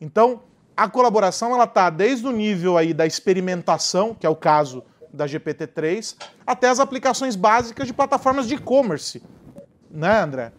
Então, 0.00 0.42
a 0.76 0.88
colaboração 0.88 1.54
ela 1.54 1.64
está 1.64 1.90
desde 1.90 2.26
o 2.26 2.32
nível 2.32 2.76
aí 2.76 2.92
da 2.92 3.06
experimentação, 3.06 4.14
que 4.14 4.26
é 4.26 4.28
o 4.28 4.36
caso 4.36 4.84
da 5.12 5.26
GPT-3 5.26 6.16
até 6.46 6.68
as 6.68 6.80
aplicações 6.80 7.36
básicas 7.36 7.86
de 7.86 7.92
plataformas 7.92 8.48
de 8.48 8.54
e-commerce. 8.54 9.22
Né, 9.90 10.20
André? 10.20 10.52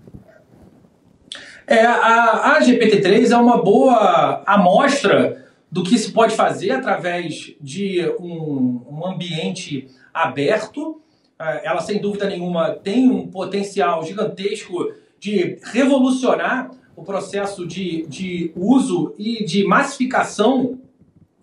É, 1.65 1.85
a, 1.85 2.57
a 2.57 2.59
GPT-3 2.61 3.31
é 3.31 3.37
uma 3.37 3.61
boa 3.63 4.43
amostra 4.45 5.45
do 5.71 5.83
que 5.83 5.97
se 5.97 6.11
pode 6.11 6.35
fazer 6.35 6.71
através 6.71 7.55
de 7.59 8.07
um, 8.19 8.85
um 8.89 9.07
ambiente 9.07 9.87
aberto. 10.13 11.01
É, 11.39 11.67
ela, 11.67 11.81
sem 11.81 11.99
dúvida 11.99 12.27
nenhuma, 12.27 12.71
tem 12.71 13.09
um 13.09 13.27
potencial 13.27 14.03
gigantesco 14.05 14.93
de 15.19 15.57
revolucionar 15.63 16.69
o 16.95 17.03
processo 17.03 17.65
de, 17.65 18.05
de 18.07 18.51
uso 18.55 19.15
e 19.17 19.43
de 19.43 19.65
massificação 19.65 20.79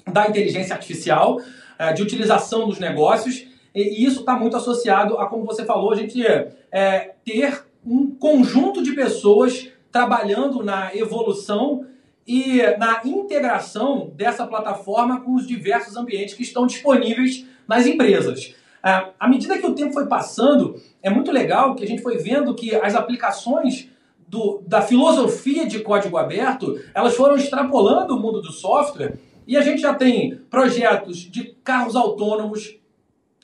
da 0.07 0.29
inteligência 0.29 0.75
artificial. 0.75 1.41
É, 1.81 1.95
de 1.95 2.03
utilização 2.03 2.67
nos 2.67 2.79
negócios, 2.79 3.47
e 3.75 4.05
isso 4.05 4.21
está 4.21 4.37
muito 4.37 4.55
associado 4.55 5.17
a, 5.17 5.27
como 5.27 5.47
você 5.47 5.65
falou, 5.65 5.91
a 5.91 5.97
gente 5.97 6.23
é, 6.71 7.15
ter 7.25 7.65
um 7.83 8.15
conjunto 8.15 8.83
de 8.83 8.93
pessoas 8.93 9.67
trabalhando 9.91 10.63
na 10.63 10.95
evolução 10.95 11.87
e 12.27 12.61
na 12.77 13.01
integração 13.03 14.13
dessa 14.15 14.47
plataforma 14.47 15.23
com 15.23 15.35
os 15.35 15.47
diversos 15.47 15.97
ambientes 15.97 16.35
que 16.35 16.43
estão 16.43 16.67
disponíveis 16.67 17.47
nas 17.67 17.87
empresas. 17.87 18.55
É, 18.85 19.07
à 19.19 19.27
medida 19.27 19.57
que 19.57 19.67
o 19.67 19.75
tempo 19.75 19.95
foi 19.95 20.07
passando, 20.07 20.79
é 21.03 21.09
muito 21.09 21.33
legal 21.33 21.75
que 21.75 21.83
a 21.83 21.89
gente 21.89 22.03
foi 22.03 22.19
vendo 22.19 22.55
que 22.55 22.75
as 22.75 22.95
aplicações 22.95 23.89
do, 24.29 24.63
da 24.67 24.83
filosofia 24.83 25.67
de 25.67 25.79
código 25.79 26.19
aberto 26.19 26.79
elas 26.95 27.17
foram 27.17 27.37
extrapolando 27.37 28.15
o 28.15 28.21
mundo 28.21 28.43
do 28.43 28.53
software 28.53 29.19
e 29.51 29.57
a 29.57 29.63
gente 29.63 29.83
já 29.83 29.93
tem 29.93 30.37
projetos 30.49 31.19
de 31.19 31.57
carros 31.65 31.97
autônomos, 31.97 32.79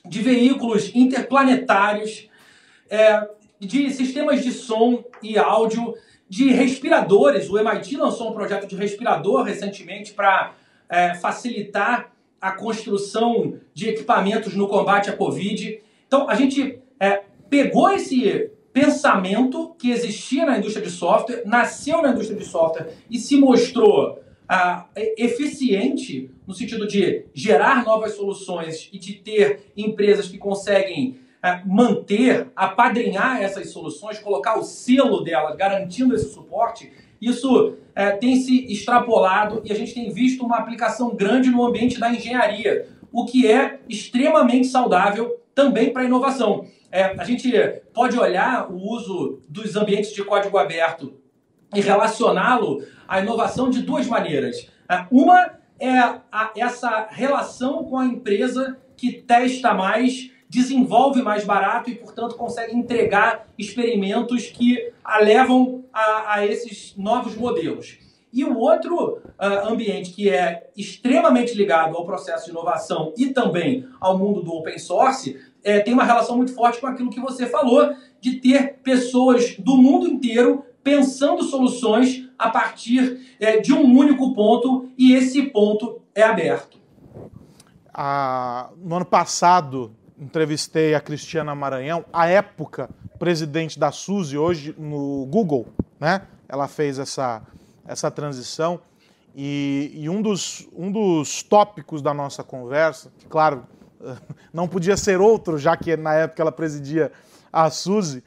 de 0.05 0.23
veículos 0.23 0.95
interplanetários, 0.95 2.29
é, 2.89 3.29
de 3.59 3.91
sistemas 3.91 4.41
de 4.41 4.53
som 4.53 5.03
e 5.21 5.37
áudio, 5.37 5.97
de 6.29 6.53
respiradores. 6.53 7.51
O 7.51 7.59
MIT 7.59 7.97
lançou 7.97 8.31
um 8.31 8.35
projeto 8.35 8.69
de 8.69 8.77
respirador 8.77 9.43
recentemente 9.43 10.13
para 10.13 10.55
é, 10.89 11.13
facilitar 11.15 12.13
a 12.41 12.53
construção 12.53 13.55
de 13.75 13.89
equipamentos 13.89 14.55
no 14.55 14.69
combate 14.69 15.11
à 15.11 15.13
Covid. 15.13 15.83
Então, 16.07 16.31
a 16.31 16.37
gente 16.37 16.79
é, 17.01 17.25
pegou 17.51 17.91
esse 17.91 18.53
pensamento 18.73 19.75
que 19.77 19.91
existia 19.91 20.47
na 20.47 20.57
indústria 20.57 20.87
de 20.87 20.93
software, 20.93 21.43
nasceu 21.45 22.01
na 22.01 22.11
indústria 22.11 22.39
de 22.39 22.45
software 22.45 22.93
e 23.11 23.19
se 23.19 23.37
mostrou 23.37 24.25
ah, 24.49 24.87
eficiente 25.17 26.31
no 26.47 26.55
sentido 26.55 26.87
de 26.87 27.25
gerar 27.35 27.85
novas 27.85 28.15
soluções 28.15 28.89
e 28.93 28.99
de 28.99 29.15
ter 29.15 29.73
empresas 29.77 30.29
que 30.29 30.39
conseguem 30.39 31.19
ah, 31.43 31.63
manter, 31.65 32.49
apadrinhar 32.55 33.43
essas 33.43 33.71
soluções, 33.71 34.19
colocar 34.19 34.59
o 34.59 34.63
selo 34.63 35.23
delas, 35.23 35.57
garantindo 35.57 36.15
esse 36.15 36.33
suporte, 36.33 36.93
isso 37.21 37.77
eh, 37.95 38.11
tem 38.13 38.37
se 38.37 38.71
extrapolado 38.71 39.63
e 39.65 39.73
a 39.73 39.75
gente 39.75 39.95
tem 39.95 40.11
visto 40.11 40.45
uma 40.45 40.59
aplicação 40.59 41.15
grande 41.15 41.51
no 41.51 41.65
ambiente 41.65 41.99
da 41.99 42.13
engenharia, 42.13 42.89
o 43.11 43.25
que 43.25 43.51
é 43.51 43.81
extremamente 43.89 44.67
saudável 44.67 45.41
também 45.55 45.93
para 45.93 46.03
a 46.03 46.05
inovação. 46.05 46.67
É, 46.93 47.05
a 47.19 47.25
gente 47.25 47.51
pode 47.93 48.19
olhar 48.19 48.71
o 48.71 48.77
uso 48.77 49.41
dos 49.49 49.77
ambientes 49.77 50.13
de 50.13 50.23
código 50.23 50.59
aberto 50.59 51.15
e 51.75 51.81
relacioná-lo 51.81 52.83
à 53.07 53.21
inovação 53.21 53.71
de 53.71 53.83
duas 53.83 54.07
maneiras. 54.07 54.69
É, 54.89 55.05
uma 55.11 55.57
é 55.79 55.99
a, 55.99 56.53
essa 56.57 57.07
relação 57.11 57.85
com 57.85 57.99
a 57.99 58.07
empresa 58.07 58.79
que 58.97 59.13
testa 59.13 59.75
mais, 59.75 60.31
desenvolve 60.49 61.23
mais 61.23 61.45
barato 61.45 61.91
e, 61.91 61.95
portanto, 61.95 62.37
consegue 62.37 62.75
entregar 62.75 63.47
experimentos 63.59 64.47
que 64.47 64.93
a 65.05 65.19
levam 65.19 65.85
a, 65.93 66.35
a 66.35 66.47
esses 66.47 66.95
novos 66.97 67.37
modelos. 67.37 67.99
E 68.33 68.45
o 68.45 68.59
outro 68.59 69.19
uh, 69.19 69.69
ambiente 69.69 70.11
que 70.11 70.29
é 70.29 70.69
extremamente 70.77 71.55
ligado 71.55 71.97
ao 71.97 72.05
processo 72.05 72.47
de 72.47 72.51
inovação 72.51 73.13
e 73.17 73.29
também 73.29 73.87
ao 74.01 74.19
mundo 74.19 74.43
do 74.43 74.53
open 74.53 74.79
source 74.79 75.41
é, 75.65 75.81
tem 75.81 75.95
uma 75.95 76.05
relação 76.05 76.37
muito 76.37 76.55
forte 76.55 76.81
com 76.81 76.87
aquilo 76.87 77.11
que 77.11 77.21
você 77.21 77.47
falou, 77.47 77.93
de 78.21 78.41
ter 78.41 78.79
pessoas 78.83 79.57
do 79.59 79.77
mundo 79.77 80.07
inteiro 80.07 80.65
pensando 80.87 81.43
soluções 81.43 82.29
a 82.39 82.49
partir 82.49 83.37
é, 83.41 83.59
de 83.59 83.73
um 83.73 83.99
único 83.99 84.33
ponto 84.37 84.89
e 84.97 85.15
esse 85.17 85.43
ponto 85.43 86.01
é 86.15 86.23
aberto. 86.23 86.79
Ah, 87.93 88.71
no 88.77 88.95
ano 88.95 89.05
passado, 89.05 89.91
entrevistei 90.17 90.95
a 90.95 91.01
Cristiana 91.01 91.57
Maranhão, 91.57 92.05
à 92.13 92.29
época 92.29 92.89
presidente 93.19 93.81
da 93.81 93.91
SUSE, 93.91 94.39
hoje 94.39 94.77
no 94.79 95.27
Google, 95.27 95.67
né? 95.99 96.23
Ela 96.49 96.69
fez 96.69 97.01
essa, 97.01 97.43
essa 97.85 98.09
transição. 98.09 98.79
E, 99.35 99.91
e, 99.93 100.09
um, 100.09 100.23
dos, 100.23 100.69
um 100.73 100.93
dos 100.93 101.43
tópicos 101.43 102.01
da 102.01 102.15
nossa 102.15 102.45
conversa, 102.45 103.11
que, 103.19 103.27
claro, 103.27 103.67
não 104.55 104.69
podia 104.69 104.97
ser 104.97 105.21
outro, 105.21 105.59
já 105.59 105.77
que 105.77 105.97
na 105.97 106.15
época 106.15 106.41
ela 106.41 106.53
presidia 106.53 107.11
a 107.53 107.69
SUSE, 107.71 108.23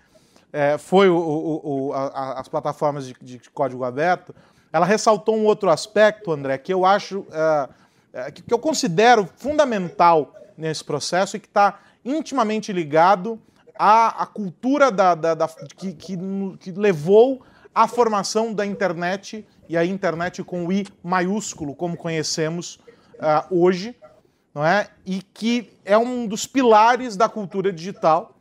é, 0.52 0.78
foi 0.78 1.10
o, 1.10 1.18
o, 1.18 1.88
o, 1.88 1.94
a, 1.94 2.40
as 2.40 2.48
plataformas 2.48 3.06
de, 3.06 3.14
de, 3.22 3.50
código 3.52 3.84
aberto, 3.84 4.34
ela 4.72 4.86
ressaltou 4.86 5.36
um 5.36 5.46
outro 5.46 5.70
aspecto, 5.70 6.32
André, 6.32 6.58
que 6.58 6.74
eu 6.74 6.86
acho, 6.86 7.26
é, 7.32 7.70
é, 8.14 8.32
que, 8.32 8.42
que, 8.42 8.54
eu 8.54 8.60
considero 8.60 9.28
fundamental 9.38 10.34
nesse 10.58 10.84
processo 10.84 11.38
e 11.38 11.40
que 11.40 11.48
está 11.48 11.80
intimamente 12.04 12.72
ligado 12.72 13.40
à, 13.78 14.24
à 14.24 14.26
cultura 14.26 14.92
da, 14.92 15.16
da, 15.16 15.34
da 15.34 15.48
que, 15.48 15.94
que, 15.94 16.18
que, 16.60 16.72
levou 16.72 17.42
à 17.74 17.88
formação 17.88 18.54
da 18.54 18.66
internet 18.66 19.46
e 19.68 19.78
a 19.78 19.86
internet 19.86 20.44
com 20.44 20.66
o 20.66 20.74
I 20.74 20.88
maiúsculo, 21.04 21.76
como 21.76 21.96
conhecemos 21.96 22.80
uh, 23.16 23.46
hoje, 23.50 23.96
não 24.54 24.66
é? 24.66 24.90
E 25.06 25.22
que 25.22 25.72
é 25.86 25.98
um 25.98 26.28
dos 26.28 26.46
pilares 26.48 27.16
da 27.16 27.30
cultura 27.30 27.72
digital, 27.72 28.36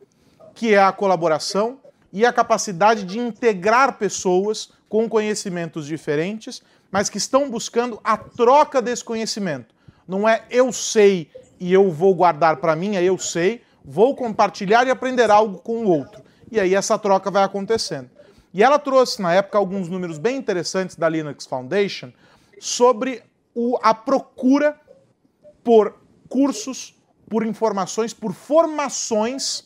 que 0.55 0.73
é 0.73 0.81
a 0.81 0.91
colaboração, 0.91 1.79
e 2.11 2.25
a 2.25 2.33
capacidade 2.33 3.03
de 3.03 3.19
integrar 3.19 3.97
pessoas 3.97 4.71
com 4.87 5.07
conhecimentos 5.07 5.85
diferentes, 5.85 6.61
mas 6.91 7.09
que 7.09 7.17
estão 7.17 7.49
buscando 7.49 7.99
a 8.03 8.17
troca 8.17 8.81
desse 8.81 9.03
conhecimento. 9.03 9.73
Não 10.07 10.27
é 10.27 10.43
eu 10.49 10.73
sei 10.73 11.29
e 11.59 11.71
eu 11.71 11.91
vou 11.91 12.15
guardar 12.15 12.57
para 12.57 12.75
mim, 12.75 12.95
é 12.95 13.03
eu 13.03 13.17
sei, 13.17 13.61
vou 13.85 14.15
compartilhar 14.15 14.87
e 14.87 14.89
aprender 14.89 15.29
algo 15.29 15.59
com 15.59 15.85
o 15.85 15.89
outro. 15.89 16.23
E 16.51 16.59
aí 16.59 16.73
essa 16.73 16.97
troca 16.97 17.29
vai 17.29 17.43
acontecendo. 17.43 18.09
E 18.51 18.63
ela 18.63 18.79
trouxe 18.79 19.21
na 19.21 19.33
época 19.33 19.57
alguns 19.59 19.87
números 19.87 20.17
bem 20.17 20.37
interessantes 20.37 20.95
da 20.95 21.07
Linux 21.07 21.45
Foundation, 21.45 22.11
sobre 22.59 23.21
o, 23.53 23.77
a 23.81 23.93
procura 23.93 24.79
por 25.63 25.95
cursos, 26.27 26.95
por 27.29 27.45
informações, 27.45 28.13
por 28.13 28.33
formações 28.33 29.65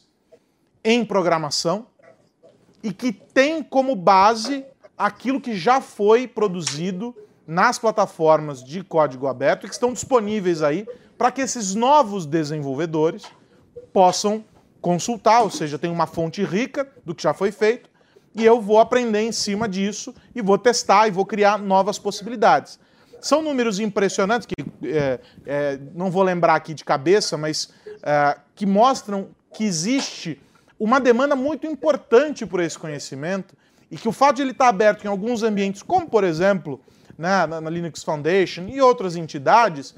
em 0.83 1.05
programação 1.05 1.87
e 2.83 2.91
que 2.91 3.11
tem 3.13 3.63
como 3.63 3.95
base 3.95 4.65
aquilo 4.97 5.39
que 5.39 5.55
já 5.55 5.79
foi 5.79 6.27
produzido 6.27 7.15
nas 7.47 7.79
plataformas 7.79 8.63
de 8.63 8.83
código 8.83 9.27
aberto 9.27 9.65
e 9.65 9.69
que 9.69 9.73
estão 9.73 9.93
disponíveis 9.93 10.61
aí 10.61 10.85
para 11.17 11.31
que 11.31 11.41
esses 11.41 11.73
novos 11.73 12.25
desenvolvedores 12.25 13.23
possam 13.91 14.43
consultar, 14.81 15.41
ou 15.41 15.49
seja, 15.49 15.79
tem 15.79 15.89
uma 15.89 16.05
fonte 16.05 16.43
rica 16.43 16.87
do 17.05 17.15
que 17.15 17.23
já 17.23 17.33
foi 17.33 17.51
feito 17.51 17.89
e 18.35 18.43
eu 18.43 18.59
vou 18.59 18.79
aprender 18.79 19.21
em 19.21 19.31
cima 19.31 19.69
disso 19.69 20.13
e 20.35 20.41
vou 20.41 20.57
testar 20.57 21.07
e 21.07 21.11
vou 21.11 21.25
criar 21.25 21.57
novas 21.57 21.99
possibilidades. 21.99 22.79
São 23.21 23.41
números 23.41 23.79
impressionantes 23.79 24.45
que 24.45 24.55
é, 24.85 25.19
é, 25.45 25.79
não 25.93 26.11
vou 26.11 26.23
lembrar 26.23 26.55
aqui 26.55 26.73
de 26.73 26.83
cabeça, 26.83 27.37
mas 27.37 27.69
é, 28.01 28.37
que 28.55 28.65
mostram 28.65 29.29
que 29.53 29.63
existe 29.63 30.41
uma 30.83 30.99
demanda 30.99 31.33
muito 31.33 31.65
importante 31.65 32.45
por 32.45 32.59
esse 32.59 32.77
conhecimento 32.77 33.55
e 33.89 33.95
que 33.95 34.09
o 34.09 34.11
fato 34.11 34.35
de 34.35 34.41
ele 34.41 34.51
estar 34.51 34.67
aberto 34.67 35.05
em 35.05 35.07
alguns 35.07 35.41
ambientes, 35.41 35.81
como 35.81 36.09
por 36.09 36.25
exemplo 36.25 36.81
né, 37.17 37.45
na, 37.45 37.69
Linux 37.69 38.03
Foundation 38.03 38.67
e 38.67 38.81
outras 38.81 39.15
entidades, 39.15 39.95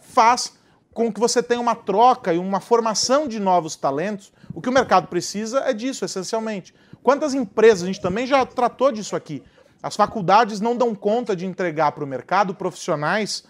faz 0.00 0.52
com 0.94 1.12
que 1.12 1.18
você 1.18 1.42
tenha 1.42 1.60
uma 1.60 1.74
troca 1.74 2.32
e 2.32 2.38
uma 2.38 2.60
formação 2.60 3.26
de 3.26 3.40
novos 3.40 3.74
talentos. 3.74 4.32
O 4.54 4.60
que 4.60 4.68
o 4.68 4.72
mercado 4.72 5.08
precisa 5.08 5.58
é 5.60 5.72
disso, 5.72 6.04
essencialmente. 6.04 6.72
Quantas 7.02 7.34
empresas, 7.34 7.82
a 7.82 7.86
gente 7.86 8.00
também 8.00 8.24
já 8.24 8.46
tratou 8.46 8.92
disso 8.92 9.16
aqui, 9.16 9.42
as 9.82 9.96
faculdades 9.96 10.60
não 10.60 10.76
dão 10.76 10.94
conta 10.94 11.34
de 11.34 11.46
entregar 11.46 11.90
para 11.92 12.04
o 12.04 12.06
mercado 12.06 12.54
profissionais 12.54 13.44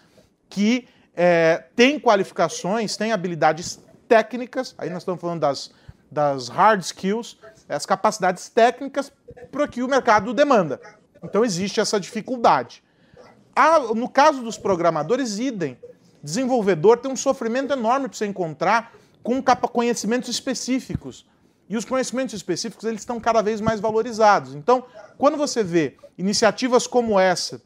que 0.49 0.87
é, 1.15 1.65
têm 1.75 1.99
qualificações, 1.99 2.97
têm 2.97 3.11
habilidades 3.11 3.79
técnicas, 4.07 4.73
aí 4.75 4.89
nós 4.89 5.03
estamos 5.03 5.21
falando 5.21 5.41
das, 5.41 5.71
das 6.11 6.47
hard 6.47 6.81
skills, 6.81 7.37
as 7.67 7.85
capacidades 7.85 8.49
técnicas 8.49 9.11
para 9.51 9.67
que 9.67 9.83
o 9.83 9.87
mercado 9.87 10.33
demanda. 10.33 10.79
Então 11.23 11.43
existe 11.43 11.79
essa 11.79 11.99
dificuldade. 11.99 12.83
No 13.95 14.09
caso 14.09 14.41
dos 14.41 14.57
programadores, 14.57 15.37
idem. 15.37 15.77
Desenvolvedor 16.23 16.97
tem 16.97 17.11
um 17.11 17.15
sofrimento 17.15 17.73
enorme 17.73 18.07
para 18.07 18.17
você 18.17 18.25
encontrar 18.25 18.93
com 19.21 19.41
conhecimentos 19.41 20.29
específicos. 20.29 21.25
E 21.69 21.77
os 21.77 21.85
conhecimentos 21.85 22.33
específicos 22.33 22.85
eles 22.85 23.01
estão 23.01 23.19
cada 23.19 23.41
vez 23.41 23.61
mais 23.61 23.79
valorizados. 23.79 24.55
Então, 24.55 24.85
quando 25.17 25.37
você 25.37 25.63
vê 25.63 25.97
iniciativas 26.17 26.87
como 26.87 27.19
essa, 27.19 27.61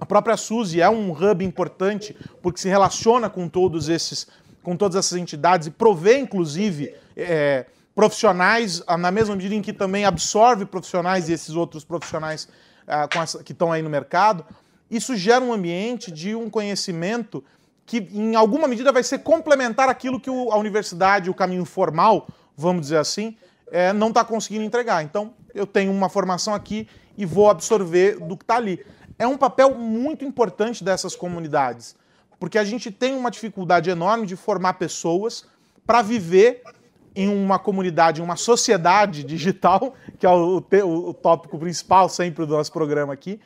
a 0.00 0.06
própria 0.06 0.36
Suzy 0.36 0.80
é 0.80 0.88
um 0.88 1.10
hub 1.12 1.44
importante 1.44 2.16
porque 2.42 2.60
se 2.60 2.68
relaciona 2.68 3.28
com 3.28 3.48
todos 3.48 3.88
esses, 3.88 4.26
com 4.62 4.76
todas 4.76 4.96
essas 4.96 5.18
entidades 5.18 5.66
e 5.66 5.70
provê, 5.70 6.18
inclusive, 6.18 6.94
é, 7.16 7.66
profissionais 7.94 8.82
na 8.98 9.10
mesma 9.10 9.34
medida 9.34 9.54
em 9.54 9.62
que 9.62 9.72
também 9.72 10.04
absorve 10.04 10.66
profissionais 10.66 11.28
e 11.28 11.32
esses 11.32 11.54
outros 11.54 11.84
profissionais 11.84 12.48
é, 12.86 13.18
essa, 13.18 13.42
que 13.42 13.52
estão 13.52 13.72
aí 13.72 13.82
no 13.82 13.88
mercado. 13.90 14.44
Isso 14.90 15.16
gera 15.16 15.44
um 15.44 15.52
ambiente 15.52 16.12
de 16.12 16.34
um 16.34 16.48
conhecimento 16.48 17.42
que, 17.84 17.98
em 18.12 18.34
alguma 18.34 18.68
medida, 18.68 18.92
vai 18.92 19.02
ser 19.02 19.20
complementar 19.20 19.88
aquilo 19.88 20.20
que 20.20 20.28
a 20.28 20.56
universidade, 20.56 21.30
o 21.30 21.34
caminho 21.34 21.64
formal, 21.64 22.28
vamos 22.56 22.82
dizer 22.82 22.98
assim, 22.98 23.36
é, 23.70 23.92
não 23.92 24.08
está 24.08 24.24
conseguindo 24.24 24.64
entregar. 24.64 25.02
Então, 25.02 25.34
eu 25.54 25.66
tenho 25.66 25.90
uma 25.90 26.08
formação 26.08 26.54
aqui 26.54 26.88
e 27.16 27.24
vou 27.24 27.48
absorver 27.48 28.18
do 28.20 28.36
que 28.36 28.44
está 28.44 28.56
ali. 28.56 28.84
É 29.18 29.26
um 29.26 29.36
papel 29.36 29.74
muito 29.74 30.24
importante 30.24 30.84
dessas 30.84 31.16
comunidades, 31.16 31.96
porque 32.38 32.58
a 32.58 32.64
gente 32.64 32.90
tem 32.90 33.16
uma 33.16 33.30
dificuldade 33.30 33.88
enorme 33.88 34.26
de 34.26 34.36
formar 34.36 34.74
pessoas 34.74 35.46
para 35.86 36.02
viver 36.02 36.62
em 37.16 37.28
uma 37.28 37.58
comunidade, 37.58 38.20
em 38.20 38.24
uma 38.24 38.36
sociedade 38.36 39.24
digital, 39.24 39.94
que 40.18 40.26
é 40.26 40.30
o, 40.30 40.58
o, 40.58 41.08
o 41.08 41.14
tópico 41.14 41.58
principal 41.58 42.10
sempre 42.10 42.44
do 42.44 42.54
nosso 42.54 42.70
programa 42.70 43.14
aqui. 43.14 43.40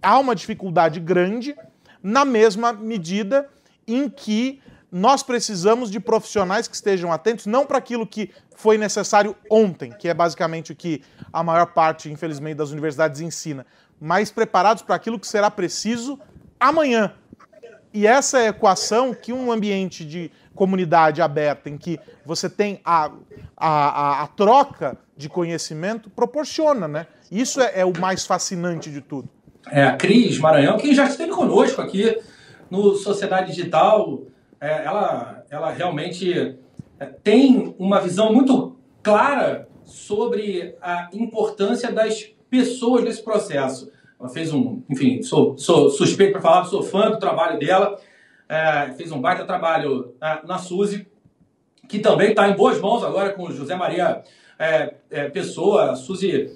Há 0.00 0.18
uma 0.18 0.34
dificuldade 0.34 1.00
grande, 1.00 1.56
na 2.00 2.24
mesma 2.24 2.72
medida 2.72 3.48
em 3.86 4.08
que 4.08 4.62
nós 4.92 5.24
precisamos 5.24 5.90
de 5.90 5.98
profissionais 5.98 6.68
que 6.68 6.76
estejam 6.76 7.12
atentos, 7.12 7.46
não 7.46 7.66
para 7.66 7.78
aquilo 7.78 8.06
que 8.06 8.30
foi 8.54 8.78
necessário 8.78 9.36
ontem, 9.50 9.90
que 9.90 10.08
é 10.08 10.14
basicamente 10.14 10.70
o 10.70 10.76
que 10.76 11.02
a 11.32 11.42
maior 11.42 11.66
parte, 11.66 12.10
infelizmente, 12.10 12.56
das 12.56 12.70
universidades 12.70 13.20
ensina, 13.20 13.66
mas 14.00 14.30
preparados 14.30 14.82
para 14.82 14.94
aquilo 14.94 15.18
que 15.18 15.26
será 15.26 15.50
preciso 15.50 16.18
amanhã. 16.60 17.12
E 17.92 18.06
essa 18.06 18.40
é 18.40 18.48
equação 18.48 19.14
que 19.14 19.32
um 19.32 19.50
ambiente 19.50 20.04
de 20.04 20.30
comunidade 20.54 21.20
aberta, 21.20 21.68
em 21.68 21.76
que 21.76 22.00
você 22.24 22.48
tem 22.48 22.80
a, 22.84 23.10
a, 23.56 23.68
a, 23.68 24.22
a 24.22 24.26
troca 24.28 24.98
de 25.16 25.28
conhecimento, 25.28 26.10
proporciona, 26.10 26.86
né? 26.86 27.06
Isso 27.30 27.60
é, 27.60 27.80
é, 27.80 27.84
o 27.84 27.92
mais 27.98 28.26
fascinante 28.26 28.90
de 28.90 29.00
tudo. 29.00 29.28
É, 29.70 29.82
a 29.82 29.96
Cris 29.96 30.38
Maranhão, 30.38 30.76
que 30.76 30.94
já 30.94 31.04
esteve 31.06 31.32
conosco 31.32 31.80
aqui 31.80 32.18
no 32.70 32.94
Sociedade 32.94 33.52
Digital, 33.52 34.22
é, 34.60 34.84
ela, 34.84 35.44
ela 35.50 35.70
realmente 35.70 36.56
é, 36.98 37.06
tem 37.06 37.74
uma 37.78 38.00
visão 38.00 38.32
muito 38.32 38.76
clara 39.02 39.68
sobre 39.84 40.74
a 40.80 41.08
importância 41.12 41.92
das 41.92 42.24
pessoas 42.50 43.04
nesse 43.04 43.22
processo. 43.22 43.90
Ela 44.18 44.28
fez 44.28 44.52
um, 44.52 44.82
enfim, 44.88 45.22
sou, 45.22 45.56
sou 45.58 45.90
suspeito 45.90 46.32
para 46.32 46.40
falar, 46.40 46.64
sou 46.64 46.82
fã 46.82 47.10
do 47.10 47.18
trabalho 47.18 47.58
dela, 47.58 48.00
é, 48.48 48.92
fez 48.96 49.12
um 49.12 49.20
baita 49.20 49.44
trabalho 49.44 50.14
é, 50.20 50.46
na 50.46 50.58
Suzy, 50.58 51.06
que 51.88 51.98
também 51.98 52.30
está 52.30 52.48
em 52.48 52.56
boas 52.56 52.80
mãos 52.80 53.04
agora 53.04 53.32
com 53.32 53.50
José 53.50 53.74
Maria 53.74 54.22
é, 54.58 54.94
é 55.10 55.28
Pessoa. 55.28 55.92
A 55.92 55.96
Suzy 55.96 56.50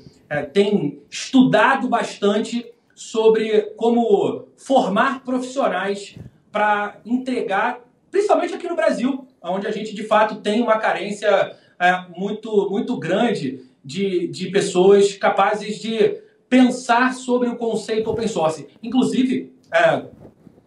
tem 0.53 1.03
estudado 1.11 1.89
bastante 1.89 2.65
sobre 2.95 3.63
como 3.77 4.47
formar 4.57 5.25
profissionais 5.25 6.17
para 6.53 7.01
entregar 7.05 7.81
principalmente 8.11 8.55
aqui 8.55 8.69
no 8.69 8.77
Brasil, 8.77 9.27
onde 9.43 9.67
a 9.67 9.71
gente 9.71 9.95
de 9.95 10.03
fato 10.03 10.37
tem 10.37 10.61
uma 10.61 10.79
carência 10.79 11.57
é, 11.79 12.05
muito, 12.17 12.69
muito 12.69 12.99
grande 12.99 13.65
de, 13.85 14.29
de 14.29 14.51
pessoas 14.51 15.17
capazes 15.17 15.81
de 15.81 16.21
pensar 16.51 17.15
sobre 17.15 17.49
o 17.49 17.57
conceito 17.57 18.11
open 18.11 18.27
source. 18.27 18.67
Inclusive, 18.83 19.55
é, 19.73 20.03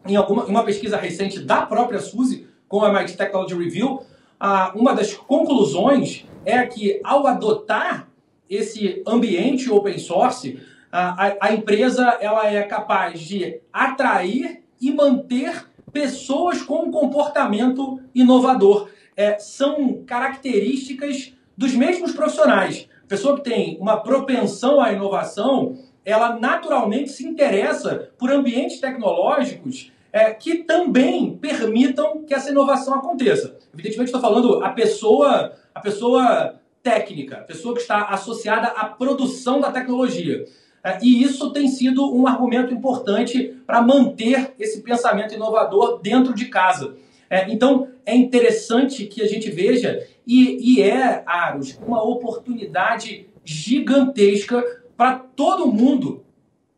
em 0.08 0.16
alguma, 0.16 0.46
uma 0.46 0.64
pesquisa 0.64 0.98
recente 0.98 1.42
da 1.42 1.66
própria 1.66 2.00
Suzy, 2.00 2.48
com 2.70 2.84
a 2.84 2.90
MIT 2.90 3.18
Technology 3.18 3.54
Review, 3.54 4.02
uma 4.74 4.94
das 4.94 5.14
conclusões 5.14 6.26
é 6.46 6.66
que 6.66 7.00
ao 7.04 7.28
adotar 7.28 8.10
esse 8.50 9.02
ambiente 9.08 9.70
open 9.72 9.98
source, 9.98 10.60
a, 10.92 11.28
a, 11.28 11.38
a 11.42 11.54
empresa 11.54 12.18
ela 12.20 12.48
é 12.48 12.62
capaz 12.64 13.20
de 13.20 13.60
atrair 13.72 14.64
e 14.82 14.92
manter 14.92 15.70
pessoas 15.92 16.62
com 16.62 16.86
um 16.86 16.92
comportamento 16.92 18.00
inovador. 18.14 18.90
É, 19.16 19.38
são 19.38 20.04
características 20.06 21.34
dos 21.56 21.74
mesmos 21.74 22.12
profissionais. 22.12 22.90
Pessoa 23.14 23.36
que 23.36 23.44
tem 23.44 23.78
uma 23.80 23.98
propensão 23.98 24.82
à 24.82 24.92
inovação, 24.92 25.78
ela 26.04 26.36
naturalmente 26.40 27.12
se 27.12 27.24
interessa 27.24 28.10
por 28.18 28.32
ambientes 28.32 28.80
tecnológicos 28.80 29.92
é, 30.12 30.32
que 30.32 30.64
também 30.64 31.38
permitam 31.38 32.24
que 32.24 32.34
essa 32.34 32.50
inovação 32.50 32.96
aconteça. 32.96 33.56
Evidentemente, 33.72 34.08
estou 34.08 34.20
falando 34.20 34.64
a 34.64 34.70
pessoa, 34.70 35.54
a 35.76 35.80
pessoa 35.80 36.56
técnica, 36.82 37.38
a 37.38 37.42
pessoa 37.42 37.76
que 37.76 37.82
está 37.82 38.06
associada 38.06 38.70
à 38.70 38.86
produção 38.86 39.62
da 39.62 39.72
tecnologia. 39.72 40.46
É, 40.84 40.98
e 41.04 41.22
isso 41.22 41.54
tem 41.54 41.68
sido 41.68 42.12
um 42.16 42.26
argumento 42.26 42.74
importante 42.74 43.56
para 43.68 43.80
manter 43.80 44.56
esse 44.58 44.82
pensamento 44.82 45.36
inovador 45.36 46.00
dentro 46.02 46.34
de 46.34 46.46
casa. 46.46 46.96
É, 47.34 47.52
então, 47.52 47.88
é 48.06 48.16
interessante 48.16 49.08
que 49.08 49.20
a 49.20 49.26
gente 49.26 49.50
veja, 49.50 50.08
e, 50.28 50.76
e 50.76 50.82
é, 50.84 51.24
Aros, 51.26 51.80
uma 51.84 52.08
oportunidade 52.08 53.26
gigantesca 53.44 54.64
para 54.96 55.16
todo 55.16 55.66
mundo 55.66 56.24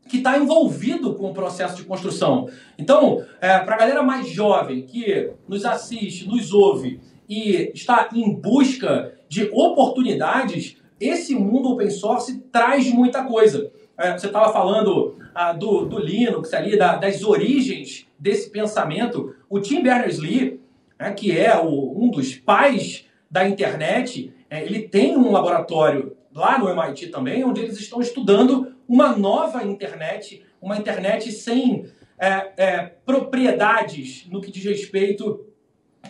que 0.08 0.16
está 0.16 0.38
envolvido 0.38 1.14
com 1.16 1.30
o 1.30 1.34
processo 1.34 1.76
de 1.76 1.84
construção. 1.84 2.48
Então, 2.80 3.22
é, 3.42 3.60
para 3.60 3.76
a 3.76 3.80
galera 3.80 4.02
mais 4.02 4.30
jovem 4.30 4.84
que 4.84 5.30
nos 5.46 5.66
assiste, 5.66 6.26
nos 6.26 6.54
ouve 6.54 7.02
e 7.28 7.70
está 7.74 8.08
em 8.14 8.34
busca 8.34 9.14
de 9.28 9.50
oportunidades, 9.52 10.78
esse 11.02 11.36
mundo 11.36 11.72
open 11.74 11.90
source 11.90 12.40
traz 12.50 12.90
muita 12.94 13.26
coisa. 13.26 13.70
É, 13.98 14.18
você 14.18 14.28
estava 14.28 14.54
falando 14.54 15.18
ah, 15.34 15.52
do, 15.52 15.86
do 15.86 16.00
Linux 16.00 16.54
ali, 16.54 16.78
da, 16.78 16.96
das 16.96 17.26
origens 17.26 18.08
desse 18.18 18.50
pensamento. 18.50 19.35
O 19.50 19.60
Tim 19.60 19.82
Berners-Lee, 19.82 20.60
é, 20.98 21.12
que 21.12 21.38
é 21.38 21.58
o, 21.58 22.04
um 22.04 22.10
dos 22.10 22.36
pais 22.36 23.06
da 23.30 23.48
internet, 23.48 24.34
é, 24.50 24.64
ele 24.64 24.88
tem 24.88 25.18
um 25.18 25.32
laboratório 25.32 26.16
lá 26.34 26.58
no 26.58 26.70
MIT 26.70 27.08
também, 27.08 27.44
onde 27.44 27.62
eles 27.62 27.80
estão 27.80 28.02
estudando 28.02 28.74
uma 28.88 29.16
nova 29.16 29.64
internet, 29.64 30.44
uma 30.62 30.78
internet 30.78 31.32
sem 31.32 31.86
é, 32.20 32.52
é, 32.58 32.82
propriedades 33.06 34.28
no 34.30 34.42
que 34.42 34.52
diz 34.52 34.64
respeito 34.64 35.46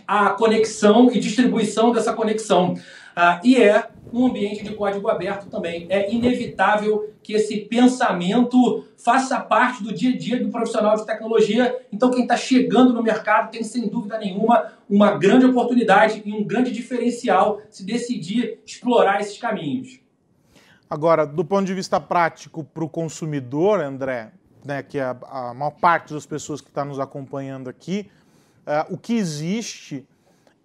à 0.07 0.31
conexão 0.31 1.09
e 1.11 1.19
distribuição 1.19 1.91
dessa 1.91 2.13
conexão. 2.13 2.75
Ah, 3.15 3.39
e 3.43 3.56
é 3.56 3.88
um 4.12 4.28
ambiente 4.28 4.63
de 4.63 4.73
código 4.73 5.08
aberto 5.10 5.49
também. 5.49 5.88
É 5.89 6.13
inevitável 6.13 7.13
que 7.23 7.34
esse 7.34 7.58
pensamento 7.62 8.86
faça 8.97 9.39
parte 9.39 9.84
do 9.84 9.93
dia 9.93 10.13
a 10.13 10.17
dia 10.17 10.43
do 10.43 10.49
profissional 10.49 10.95
de 10.95 11.06
tecnologia. 11.06 11.80
Então, 11.91 12.12
quem 12.12 12.23
está 12.23 12.36
chegando 12.36 12.93
no 12.93 13.01
mercado 13.01 13.51
tem, 13.51 13.63
sem 13.63 13.88
dúvida 13.88 14.17
nenhuma, 14.17 14.73
uma 14.89 15.17
grande 15.17 15.45
oportunidade 15.45 16.21
e 16.25 16.32
um 16.32 16.43
grande 16.43 16.71
diferencial 16.71 17.62
se 17.69 17.86
decidir 17.86 18.60
explorar 18.65 19.21
esses 19.21 19.38
caminhos. 19.38 19.99
Agora, 20.89 21.25
do 21.25 21.43
ponto 21.43 21.65
de 21.65 21.73
vista 21.73 21.99
prático 21.99 22.63
para 22.63 22.84
o 22.84 22.89
consumidor, 22.89 23.80
André, 23.80 24.32
né, 24.63 24.84
que 24.84 24.99
é 24.99 25.04
a, 25.04 25.54
maior 25.54 25.71
parte 25.71 26.13
das 26.13 26.25
pessoas 26.25 26.62
que 26.62 26.69
está 26.69 26.86
nos 26.86 26.99
acompanhando 26.99 27.69
aqui, 27.69 28.10
uh, 28.67 28.93
o 28.93 28.97
que 28.97 29.15
existe 29.15 30.06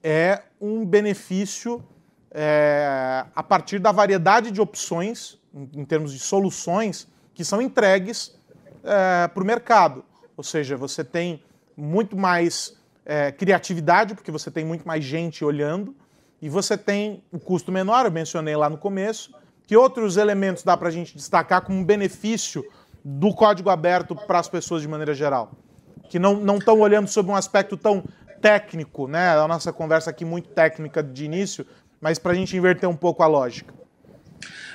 é 0.02 0.42
um 0.60 0.84
benefício 0.84 1.82
é, 2.30 3.24
a 3.34 3.42
partir 3.42 3.78
da 3.78 3.92
variedade 3.92 4.50
de 4.50 4.60
opções, 4.60 5.38
em, 5.54 5.80
em 5.80 5.84
termos 5.84 6.12
de 6.12 6.18
soluções, 6.18 7.08
que 7.34 7.44
são 7.44 7.60
entregues 7.60 8.38
é, 8.84 9.28
para 9.28 9.42
o 9.42 9.46
mercado. 9.46 10.04
Ou 10.36 10.44
seja, 10.44 10.76
você 10.76 11.04
tem 11.04 11.42
muito 11.76 12.16
mais 12.16 12.76
é, 13.04 13.32
criatividade, 13.32 14.14
porque 14.14 14.30
você 14.30 14.50
tem 14.50 14.64
muito 14.64 14.86
mais 14.86 15.04
gente 15.04 15.44
olhando, 15.44 15.94
e 16.42 16.48
você 16.48 16.76
tem 16.76 17.22
o 17.30 17.38
custo 17.38 17.70
menor, 17.70 18.06
eu 18.06 18.12
mencionei 18.12 18.56
lá 18.56 18.70
no 18.70 18.78
começo. 18.78 19.34
Que 19.66 19.76
outros 19.76 20.16
elementos 20.16 20.62
dá 20.62 20.76
para 20.76 20.88
a 20.88 20.90
gente 20.90 21.14
destacar 21.14 21.62
como 21.62 21.84
benefício 21.84 22.64
do 23.04 23.34
código 23.34 23.70
aberto 23.70 24.16
para 24.16 24.38
as 24.38 24.48
pessoas 24.48 24.82
de 24.82 24.88
maneira 24.88 25.14
geral? 25.14 25.52
Que 26.08 26.18
não 26.18 26.56
estão 26.56 26.80
olhando 26.80 27.08
sobre 27.08 27.30
um 27.30 27.36
aspecto 27.36 27.76
tão 27.76 28.02
técnico, 28.40 29.06
né? 29.06 29.36
A 29.36 29.46
nossa 29.46 29.72
conversa 29.72 30.10
aqui 30.10 30.24
muito 30.24 30.48
técnica 30.48 31.02
de 31.02 31.24
início, 31.24 31.66
mas 32.00 32.18
para 32.18 32.32
a 32.32 32.34
gente 32.34 32.56
inverter 32.56 32.88
um 32.88 32.96
pouco 32.96 33.22
a 33.22 33.26
lógica. 33.26 33.74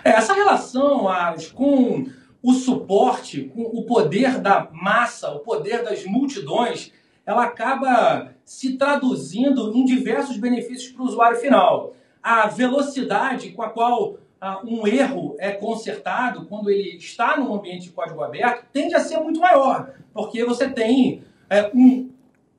É, 0.04 0.12
essa 0.12 0.34
relação, 0.34 1.08
com 1.54 2.06
o 2.44 2.54
suporte, 2.54 3.52
com 3.56 3.64
o 3.64 3.84
poder 3.86 4.40
da 4.40 4.70
massa, 4.72 5.32
o 5.32 5.40
poder 5.40 5.84
das 5.84 6.06
multidões, 6.06 6.92
ela 7.26 7.44
acaba 7.44 8.36
se 8.46 8.78
traduzindo 8.78 9.76
em 9.76 9.84
diversos 9.84 10.38
benefícios 10.38 10.92
para 10.92 11.02
o 11.02 11.06
usuário 11.08 11.40
final. 11.40 11.96
A 12.22 12.48
velocidade 12.48 13.50
com 13.50 13.64
a 13.64 13.70
qual 13.70 14.18
ah, 14.40 14.62
um 14.64 14.86
erro 14.86 15.36
é 15.40 15.52
consertado 15.52 16.46
quando 16.46 16.70
ele 16.70 16.98
está 16.98 17.36
num 17.36 17.56
ambiente 17.56 17.86
de 17.86 17.92
código 17.92 18.22
aberto 18.22 18.68
tende 18.72 18.94
a 18.94 19.00
ser 19.00 19.18
muito 19.20 19.40
maior, 19.40 19.94
porque 20.14 20.46
você 20.46 20.70
tem 20.70 21.24
é, 21.50 21.72
um 21.74 22.12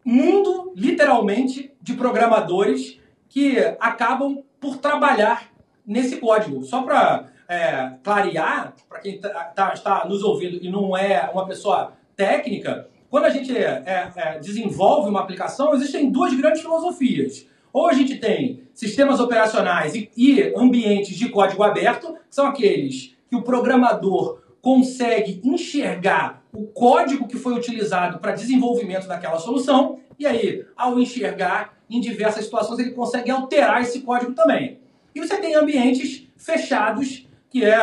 mundo, 0.04 0.72
literalmente, 0.74 1.72
de 1.80 1.94
programadores 1.94 3.00
que 3.28 3.58
acabam 3.78 4.42
por 4.60 4.78
trabalhar 4.78 5.50
nesse 5.86 6.16
código. 6.16 6.62
Só 6.64 6.82
para 6.82 7.26
é, 7.48 7.92
clarear, 8.02 8.74
para 8.88 9.00
quem 9.00 9.18
tá, 9.18 9.28
tá, 9.28 9.72
está 9.72 10.04
nos 10.06 10.22
ouvindo 10.22 10.58
e 10.62 10.70
não 10.70 10.96
é 10.96 11.30
uma 11.32 11.46
pessoa 11.46 11.92
técnica, 12.16 12.88
quando 13.08 13.26
a 13.26 13.30
gente 13.30 13.56
é, 13.56 14.10
é, 14.16 14.38
desenvolve 14.38 15.08
uma 15.08 15.20
aplicação, 15.20 15.74
existem 15.74 16.10
duas 16.10 16.34
grandes 16.34 16.60
filosofias. 16.60 17.46
Ou 17.72 17.88
a 17.88 17.92
gente 17.92 18.16
tem 18.16 18.62
sistemas 18.74 19.20
operacionais 19.20 19.94
e, 19.94 20.10
e 20.16 20.52
ambientes 20.56 21.16
de 21.16 21.28
código 21.28 21.62
aberto, 21.62 22.14
que 22.28 22.34
são 22.34 22.46
aqueles 22.46 23.16
que 23.28 23.36
o 23.36 23.42
programador 23.42 24.42
consegue 24.60 25.40
enxergar 25.44 26.42
o 26.52 26.66
código 26.66 27.28
que 27.28 27.36
foi 27.36 27.54
utilizado 27.54 28.18
para 28.18 28.32
desenvolvimento 28.32 29.06
daquela 29.06 29.38
solução, 29.38 30.00
e 30.18 30.26
aí, 30.26 30.64
ao 30.76 30.98
enxergar 30.98 31.75
em 31.88 32.00
diversas 32.00 32.44
situações, 32.44 32.78
ele 32.78 32.90
consegue 32.90 33.30
alterar 33.30 33.82
esse 33.82 34.00
código 34.00 34.32
também. 34.32 34.78
E 35.14 35.20
você 35.20 35.36
tem 35.38 35.54
ambientes 35.54 36.26
fechados, 36.36 37.26
que 37.48 37.64
é, 37.64 37.78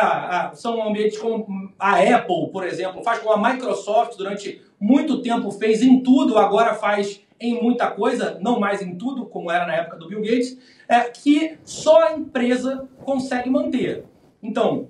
são 0.54 0.86
ambientes 0.86 1.18
como 1.18 1.72
a 1.78 1.98
Apple, 1.98 2.48
por 2.52 2.64
exemplo, 2.64 3.02
faz 3.02 3.18
como 3.18 3.32
a 3.32 3.52
Microsoft 3.52 4.16
durante 4.16 4.60
muito 4.78 5.22
tempo 5.22 5.50
fez 5.50 5.82
em 5.82 6.00
tudo, 6.00 6.38
agora 6.38 6.74
faz 6.74 7.20
em 7.40 7.60
muita 7.60 7.90
coisa, 7.90 8.38
não 8.40 8.60
mais 8.60 8.80
em 8.80 8.94
tudo, 8.94 9.26
como 9.26 9.50
era 9.50 9.66
na 9.66 9.74
época 9.74 9.96
do 9.96 10.08
Bill 10.08 10.20
Gates, 10.20 10.58
é, 10.88 11.00
que 11.00 11.58
só 11.64 12.08
a 12.08 12.12
empresa 12.12 12.88
consegue 13.04 13.50
manter. 13.50 14.04
Então, 14.42 14.88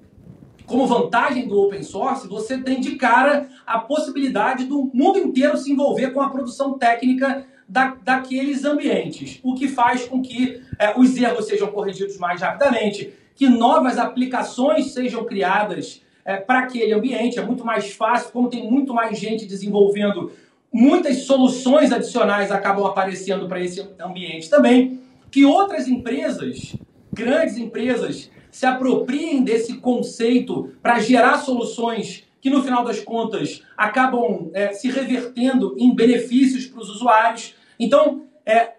como 0.66 0.86
vantagem 0.86 1.46
do 1.46 1.58
open 1.60 1.82
source, 1.82 2.26
você 2.26 2.58
tem 2.58 2.80
de 2.80 2.96
cara 2.96 3.48
a 3.66 3.78
possibilidade 3.78 4.64
do 4.64 4.90
mundo 4.92 5.18
inteiro 5.18 5.56
se 5.56 5.70
envolver 5.70 6.10
com 6.10 6.20
a 6.20 6.30
produção 6.30 6.78
técnica 6.78 7.46
da, 7.68 7.96
daqueles 8.02 8.64
ambientes, 8.64 9.40
o 9.42 9.54
que 9.54 9.68
faz 9.68 10.06
com 10.06 10.20
que 10.22 10.60
é, 10.78 10.98
os 10.98 11.16
erros 11.16 11.46
sejam 11.46 11.68
corrigidos 11.68 12.18
mais 12.18 12.40
rapidamente, 12.40 13.12
que 13.34 13.48
novas 13.48 13.98
aplicações 13.98 14.92
sejam 14.92 15.24
criadas 15.24 16.02
é, 16.24 16.36
para 16.36 16.60
aquele 16.60 16.92
ambiente. 16.92 17.38
É 17.38 17.42
muito 17.42 17.64
mais 17.64 17.92
fácil, 17.92 18.30
como 18.32 18.48
tem 18.48 18.70
muito 18.70 18.94
mais 18.94 19.18
gente 19.18 19.46
desenvolvendo, 19.46 20.32
muitas 20.72 21.24
soluções 21.24 21.92
adicionais 21.92 22.50
acabam 22.50 22.86
aparecendo 22.86 23.48
para 23.48 23.60
esse 23.60 23.86
ambiente 24.00 24.48
também. 24.48 25.00
Que 25.30 25.44
outras 25.44 25.88
empresas, 25.88 26.76
grandes 27.12 27.56
empresas, 27.56 28.30
se 28.50 28.66
apropriem 28.66 29.42
desse 29.42 29.78
conceito 29.78 30.72
para 30.80 31.00
gerar 31.00 31.38
soluções 31.38 32.24
que 32.44 32.50
no 32.50 32.62
final 32.62 32.84
das 32.84 33.00
contas 33.00 33.62
acabam 33.74 34.50
é, 34.52 34.70
se 34.70 34.90
revertendo 34.90 35.74
em 35.78 35.94
benefícios 35.94 36.66
para 36.66 36.82
os 36.82 36.90
usuários. 36.90 37.54
Então, 37.80 38.26
é, 38.44 38.74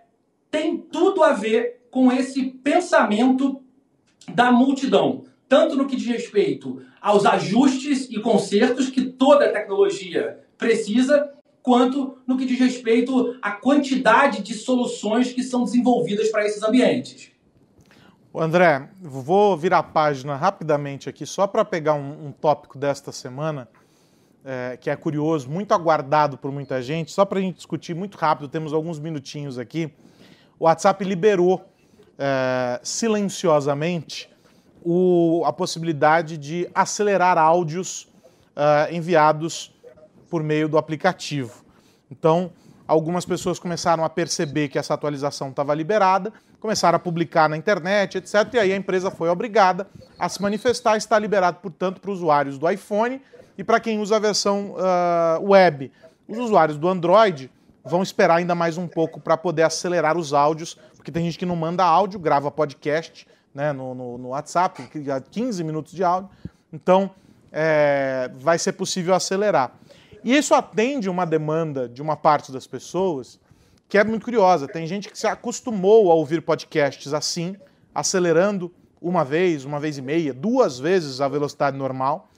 tem 0.51 0.78
tudo 0.78 1.23
a 1.23 1.34
ver 1.34 1.82
com 1.89 2.12
esse 2.12 2.43
pensamento 2.43 3.63
da 4.32 4.51
multidão, 4.51 5.23
tanto 5.49 5.75
no 5.75 5.88
que 5.88 5.95
diz 5.95 6.06
respeito 6.06 6.80
aos 7.01 7.25
ajustes 7.25 8.08
e 8.12 8.19
consertos 8.19 8.91
que 8.91 9.01
toda 9.01 9.51
tecnologia 9.51 10.41
precisa, 10.60 11.34
quanto 11.63 12.19
no 12.28 12.38
que 12.38 12.45
diz 12.45 12.60
respeito 12.60 13.36
à 13.41 13.49
quantidade 13.49 14.43
de 14.43 14.54
soluções 14.54 15.34
que 15.34 15.41
são 15.41 15.63
desenvolvidas 15.63 16.30
para 16.30 16.45
esses 16.45 16.62
ambientes. 16.62 17.32
André, 18.41 18.89
vou 19.01 19.57
virar 19.57 19.79
a 19.79 19.83
página 19.83 20.35
rapidamente 20.35 21.07
aqui, 21.07 21.25
só 21.25 21.47
para 21.47 21.63
pegar 21.63 21.93
um, 21.93 22.27
um, 22.27 22.31
tópico 22.31 22.77
desta 22.77 23.11
semana, 23.11 23.67
é, 24.43 24.77
que 24.77 24.89
é 24.89 24.95
curioso, 24.95 25.49
muito 25.49 25.73
aguardado 25.73 26.37
por 26.37 26.51
muita 26.51 26.81
gente, 26.81 27.11
só 27.11 27.23
para 27.23 27.39
a 27.39 27.41
gente 27.41 27.55
discutir 27.55 27.93
muito 27.95 28.17
rápido, 28.17 28.47
temos 28.47 28.73
alguns 28.73 28.99
minutinhos 28.99 29.57
aqui. 29.57 29.91
O 30.59 30.65
WhatsApp 30.65 31.03
liberou 31.03 31.65
é, 32.17 32.79
silenciosamente 32.83 34.29
o, 34.83 35.43
a 35.45 35.53
possibilidade 35.53 36.37
de 36.37 36.69
acelerar 36.75 37.37
áudios 37.37 38.07
é, 38.55 38.95
enviados 38.95 39.73
por 40.29 40.43
meio 40.43 40.67
do 40.67 40.77
aplicativo. 40.77 41.63
Então, 42.11 42.51
algumas 42.87 43.25
pessoas 43.25 43.59
começaram 43.59 44.03
a 44.03 44.09
perceber 44.09 44.67
que 44.67 44.77
essa 44.77 44.93
atualização 44.93 45.49
estava 45.49 45.73
liberada, 45.73 46.31
começaram 46.65 46.95
a 46.95 46.99
publicar 46.99 47.47
na 47.47 47.56
internet, 47.56 48.17
etc. 48.17 48.56
E 48.56 48.60
aí 48.60 48.73
a 48.73 48.75
empresa 48.75 49.12
foi 49.12 49.30
obrigada 49.30 49.88
a 50.17 50.28
se 50.28 50.41
manifestar. 50.41 50.97
Está 50.97 51.19
liberado, 51.19 51.60
portanto, 51.62 52.01
para 52.01 52.10
usuários 52.10 52.58
do 52.58 52.67
iPhone 52.67 53.21
e 53.56 53.63
para 53.63 53.80
quem 53.80 53.99
usa 53.99 54.15
a 54.15 54.19
versão 54.19 54.73
uh, 54.73 55.47
web. 55.47 55.91
Os 56.28 56.39
usuários 56.39 56.75
do 56.75 56.89
Android 56.89 57.51
vão 57.84 58.01
esperar 58.01 58.38
ainda 58.38 58.56
mais 58.56 58.80
um 58.80 58.88
pouco 58.88 59.19
para 59.19 59.38
poder 59.38 59.62
acelerar 59.62 60.17
os 60.17 60.34
áudios, 60.34 60.75
porque 60.95 61.12
tem 61.12 61.23
gente 61.25 61.38
que 61.38 61.45
não 61.45 61.56
manda 61.56 61.84
áudio, 61.84 62.19
grava 62.19 62.49
podcast 62.49 63.28
né, 63.54 63.71
no, 63.71 63.93
no, 63.93 64.17
no 64.17 64.28
WhatsApp, 64.30 64.89
15 65.30 65.63
minutos 65.63 65.93
de 65.93 66.04
áudio. 66.04 66.32
Então, 66.73 67.12
é, 67.51 68.32
vai 68.39 68.58
ser 68.58 68.71
possível 68.71 69.13
acelerar. 69.13 69.71
E 70.23 70.36
isso 70.36 70.56
atende 70.56 71.12
uma 71.12 71.28
demanda 71.28 71.88
de 71.88 72.01
uma 72.01 72.17
parte 72.17 72.51
das 72.51 72.65
pessoas 72.65 73.39
que 73.87 73.97
é 73.97 74.03
muito 74.03 74.23
curiosa. 74.23 74.67
Tem 74.67 74.85
gente 74.87 75.09
que 75.09 75.17
se 75.17 75.27
acostumou 75.27 76.11
a 76.11 76.15
ouvir 76.15 76.41
podcasts 76.41 77.13
assim, 77.13 77.55
acelerando 77.93 78.73
uma 79.01 79.23
vez, 79.23 79.65
uma 79.65 79.79
vez 79.79 79.97
e 79.97 80.01
meia, 80.01 80.33
duas 80.33 80.79
vezes 80.79 81.21
a 81.21 81.27
velocidade 81.27 81.77
normal. 81.77 82.29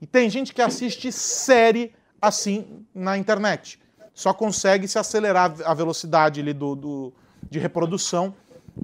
E 0.00 0.06
tem 0.06 0.28
gente 0.28 0.52
que 0.52 0.60
assiste 0.60 1.10
série 1.12 1.94
assim 2.20 2.84
na 2.94 3.16
internet. 3.16 3.78
Só 4.12 4.32
consegue 4.32 4.88
se 4.88 4.98
acelerar 4.98 5.54
a 5.64 5.74
velocidade 5.74 6.40
ali 6.40 6.52
do, 6.52 6.74
do, 6.74 7.12
de 7.48 7.58
reprodução 7.58 8.34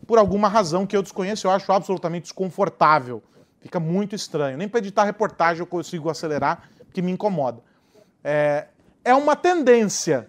por 0.07 0.19
alguma 0.19 0.49
razão 0.49 0.87
que 0.87 0.97
eu 0.97 1.03
desconheço, 1.03 1.47
eu 1.47 1.51
acho 1.51 1.71
absolutamente 1.71 2.25
desconfortável. 2.25 3.23
Fica 3.61 3.79
muito 3.79 4.15
estranho. 4.15 4.57
Nem 4.57 4.69
para 4.69 4.79
editar 4.79 5.05
reportagem 5.05 5.61
eu 5.61 5.67
consigo 5.67 6.09
acelerar, 6.09 6.69
porque 6.85 7.03
me 7.03 7.13
incomoda. 7.13 7.63
É, 8.25 8.67
é 9.05 9.15
uma 9.15 9.37
tendência. 9.37 10.29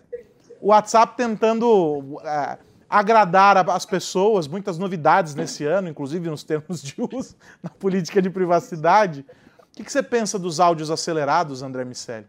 O 0.64 0.68
WhatsApp 0.68 1.18
tentando 1.18 2.22
é, 2.24 2.58
agradar 2.90 3.70
as 3.70 3.86
pessoas, 3.86 4.48
muitas 4.48 4.78
novidades 4.78 5.36
nesse 5.36 5.66
ano, 5.66 5.90
inclusive 5.90 6.30
nos 6.30 6.42
termos 6.42 6.82
de 6.82 6.96
uso, 6.98 7.36
na 7.62 7.70
política 7.70 8.22
de 8.22 8.30
privacidade. 8.30 9.26
O 9.60 9.76
que, 9.76 9.84
que 9.84 9.92
você 9.92 10.02
pensa 10.02 10.40
dos 10.40 10.62
áudios 10.62 10.90
acelerados, 10.90 11.62
André 11.62 11.84
Miceli? 11.84 12.28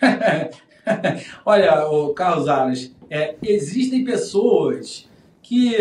Olha, 1.46 1.86
o 1.88 2.12
Carlos 2.12 2.46
Aras, 2.46 2.94
é, 3.08 3.36
existem 3.42 4.04
pessoas 4.04 5.08
que 5.40 5.74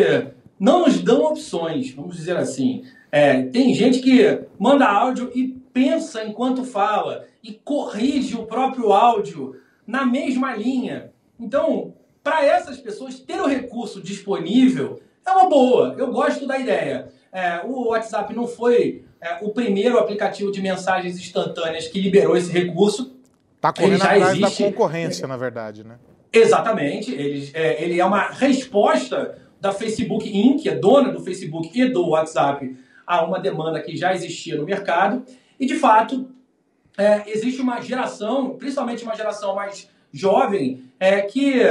não 0.58 0.86
nos 0.86 1.02
dão 1.02 1.26
opções, 1.26 1.92
vamos 1.92 2.16
dizer 2.16 2.38
assim. 2.38 2.86
É, 3.12 3.42
tem 3.48 3.74
gente 3.74 4.00
que 4.00 4.44
manda 4.58 4.88
áudio 4.88 5.30
e 5.36 5.50
pensa 5.74 6.24
enquanto 6.24 6.64
fala 6.64 7.26
e 7.44 7.52
corrige 7.52 8.38
o 8.38 8.46
próprio 8.46 8.94
áudio 8.94 9.60
na 9.86 10.06
mesma 10.06 10.56
linha. 10.56 11.14
Então, 11.40 11.94
para 12.24 12.46
essas 12.46 12.78
pessoas, 12.78 13.20
ter 13.20 13.40
o 13.40 13.48
recurso 13.48 14.02
disponível 14.02 15.00
é 15.26 15.32
uma 15.32 15.50
boa. 15.50 15.96
Eu 15.98 16.12
gosto 16.12 16.48
da 16.48 16.58
ideia. 16.58 17.08
É, 17.32 17.62
o 17.64 17.90
WhatsApp 17.90 18.34
não 18.34 18.48
foi 18.48 19.04
é, 19.22 19.38
o 19.42 19.50
primeiro 19.50 19.98
aplicativo 19.98 20.52
de 20.52 20.62
mensagens 20.62 21.18
instantâneas 21.18 21.88
que 21.88 22.00
liberou 22.00 22.38
esse 22.38 22.52
recurso. 22.52 23.16
Está 23.56 23.74
correndo 23.74 24.02
atrás 24.02 24.38
existe. 24.38 24.64
da 24.64 24.70
concorrência, 24.70 25.28
na 25.28 25.38
verdade, 25.38 25.84
né? 25.84 25.98
Exatamente. 26.32 27.12
Ele 27.14 27.50
é, 27.54 27.84
ele 27.84 28.00
é 28.00 28.06
uma 28.06 28.28
resposta 28.28 29.38
da 29.60 29.72
Facebook 29.72 30.28
Inc., 30.28 30.62
que 30.62 30.70
é 30.70 30.76
dona 30.76 31.12
do 31.12 31.20
Facebook 31.20 31.70
e 31.74 31.90
do 31.90 32.10
WhatsApp, 32.10 32.78
a 33.06 33.24
uma 33.24 33.40
demanda 33.40 33.82
que 33.82 33.96
já 33.96 34.14
existia 34.14 34.56
no 34.56 34.66
mercado. 34.66 35.24
E, 35.60 35.66
de 35.66 35.76
fato, 35.76 36.30
é, 36.98 37.24
existe 37.28 37.62
uma 37.62 37.82
geração, 37.82 38.52
principalmente 38.58 39.04
uma 39.04 39.16
geração 39.16 39.56
mais 39.56 39.90
jovem, 40.16 40.84
é, 41.00 41.22
que 41.22 41.62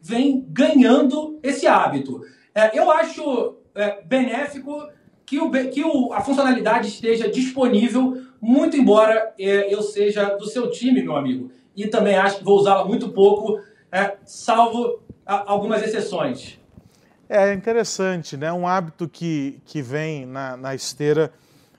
vem 0.00 0.44
ganhando 0.48 1.38
esse 1.42 1.66
hábito. 1.66 2.20
É, 2.54 2.78
eu 2.78 2.90
acho 2.90 3.56
é, 3.74 4.02
benéfico 4.04 4.88
que, 5.24 5.38
o, 5.38 5.50
que 5.50 5.82
o, 5.82 6.12
a 6.12 6.20
funcionalidade 6.20 6.88
esteja 6.88 7.28
disponível, 7.28 8.22
muito 8.40 8.76
embora 8.76 9.34
é, 9.38 9.72
eu 9.72 9.82
seja 9.82 10.36
do 10.36 10.46
seu 10.46 10.70
time, 10.70 11.02
meu 11.02 11.16
amigo. 11.16 11.50
E 11.74 11.86
também 11.88 12.14
acho 12.14 12.38
que 12.38 12.44
vou 12.44 12.58
usá-la 12.58 12.84
muito 12.84 13.08
pouco, 13.08 13.60
é, 13.90 14.16
salvo 14.24 15.00
a, 15.26 15.50
algumas 15.50 15.82
exceções. 15.82 16.58
É 17.28 17.52
interessante, 17.52 18.36
né? 18.36 18.52
Um 18.52 18.68
hábito 18.68 19.08
que, 19.08 19.60
que 19.64 19.82
vem 19.82 20.24
na, 20.24 20.56
na 20.56 20.74
esteira 20.74 21.32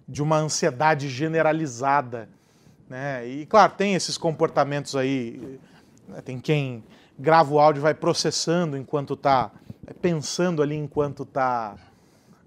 de 0.08 0.22
uma 0.22 0.38
ansiedade 0.38 1.08
generalizada. 1.08 2.28
Né? 2.90 3.26
E, 3.26 3.46
claro, 3.46 3.74
tem 3.78 3.96
esses 3.96 4.18
comportamentos 4.18 4.96
aí. 4.96 5.60
Né? 6.08 6.22
Tem 6.22 6.40
quem 6.40 6.84
grava 7.18 7.54
o 7.54 7.60
áudio 7.60 7.80
e 7.80 7.84
vai 7.84 7.94
processando 7.94 8.78
enquanto 8.78 9.14
está 9.14 9.52
pensando 10.02 10.62
ali 10.62 10.76
enquanto 10.76 11.24
está 11.24 11.76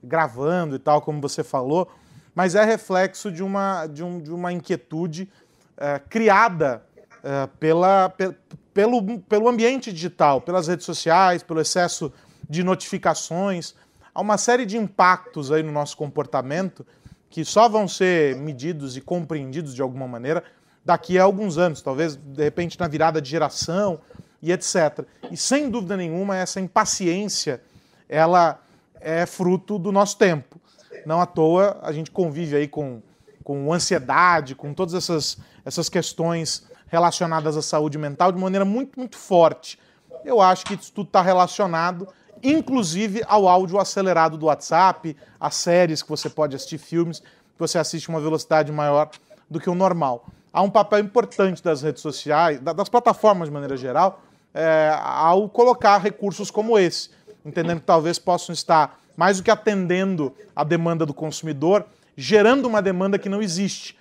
gravando 0.02 0.76
e 0.76 0.78
tal, 0.78 1.02
como 1.02 1.20
você 1.20 1.42
falou, 1.42 1.90
mas 2.34 2.54
é 2.54 2.64
reflexo 2.64 3.30
de 3.30 3.42
uma, 3.42 3.86
de 3.86 4.02
um, 4.02 4.20
de 4.20 4.32
uma 4.32 4.52
inquietude 4.52 5.28
é, 5.76 5.98
criada 5.98 6.82
é, 7.22 7.46
pela, 7.58 8.08
pe, 8.10 8.34
pelo, 8.72 9.18
pelo 9.20 9.48
ambiente 9.48 9.92
digital, 9.92 10.40
pelas 10.40 10.68
redes 10.68 10.86
sociais, 10.86 11.42
pelo 11.42 11.60
excesso 11.60 12.12
de 12.48 12.62
notificações. 12.62 13.74
Há 14.14 14.20
uma 14.20 14.38
série 14.38 14.64
de 14.64 14.76
impactos 14.76 15.52
aí 15.52 15.62
no 15.62 15.72
nosso 15.72 15.96
comportamento 15.96 16.86
que 17.28 17.44
só 17.44 17.68
vão 17.68 17.86
ser 17.86 18.36
medidos 18.36 18.96
e 18.96 19.00
compreendidos 19.00 19.74
de 19.74 19.82
alguma 19.82 20.08
maneira 20.08 20.42
daqui 20.84 21.18
a 21.18 21.24
alguns 21.24 21.58
anos, 21.58 21.82
talvez 21.82 22.16
de 22.16 22.42
repente 22.42 22.78
na 22.78 22.88
virada 22.88 23.20
de 23.20 23.28
geração 23.28 24.00
e 24.42 24.52
etc. 24.52 25.04
E 25.30 25.36
sem 25.36 25.68
dúvida 25.68 25.96
nenhuma 25.96 26.36
essa 26.36 26.60
impaciência 26.60 27.62
ela 28.08 28.60
é 29.00 29.26
fruto 29.26 29.78
do 29.78 29.92
nosso 29.92 30.16
tempo. 30.16 30.60
Não 31.06 31.20
à 31.20 31.26
toa 31.26 31.78
a 31.82 31.92
gente 31.92 32.10
convive 32.10 32.56
aí 32.56 32.68
com, 32.68 33.02
com 33.44 33.72
ansiedade, 33.72 34.54
com 34.54 34.74
todas 34.74 34.94
essas, 34.94 35.38
essas 35.64 35.88
questões 35.88 36.66
relacionadas 36.86 37.56
à 37.56 37.62
saúde 37.62 37.96
mental 37.98 38.32
de 38.32 38.38
maneira 38.38 38.64
muito, 38.64 38.98
muito 38.98 39.16
forte. 39.16 39.78
Eu 40.24 40.40
acho 40.40 40.64
que 40.66 40.74
isso 40.74 40.92
tudo 40.92 41.06
está 41.06 41.22
relacionado 41.22 42.08
inclusive 42.42 43.22
ao 43.26 43.46
áudio 43.46 43.78
acelerado 43.78 44.38
do 44.38 44.46
WhatsApp, 44.46 45.16
as 45.38 45.54
séries 45.54 46.02
que 46.02 46.08
você 46.08 46.28
pode 46.28 46.56
assistir, 46.56 46.78
filmes, 46.78 47.20
que 47.20 47.58
você 47.58 47.78
assiste 47.78 48.08
uma 48.08 48.20
velocidade 48.20 48.72
maior 48.72 49.10
do 49.48 49.60
que 49.60 49.68
o 49.68 49.74
normal. 49.74 50.26
Há 50.52 50.62
um 50.62 50.70
papel 50.70 50.98
importante 50.98 51.62
das 51.62 51.82
redes 51.82 52.02
sociais, 52.02 52.58
das 52.60 52.88
plataformas 52.88 53.48
de 53.48 53.52
maneira 53.52 53.76
geral, 53.76 54.20
é, 54.52 54.92
ao 54.98 55.48
colocar 55.48 55.98
recursos 55.98 56.50
como 56.50 56.78
esse, 56.78 57.10
entendendo 57.44 57.80
que 57.80 57.86
talvez 57.86 58.18
possam 58.18 58.52
estar 58.52 58.98
mais 59.16 59.36
do 59.36 59.42
que 59.44 59.50
atendendo 59.50 60.34
a 60.54 60.64
demanda 60.64 61.06
do 61.06 61.14
consumidor, 61.14 61.84
gerando 62.16 62.66
uma 62.66 62.82
demanda 62.82 63.18
que 63.18 63.28
não 63.28 63.40
existe, 63.40 63.96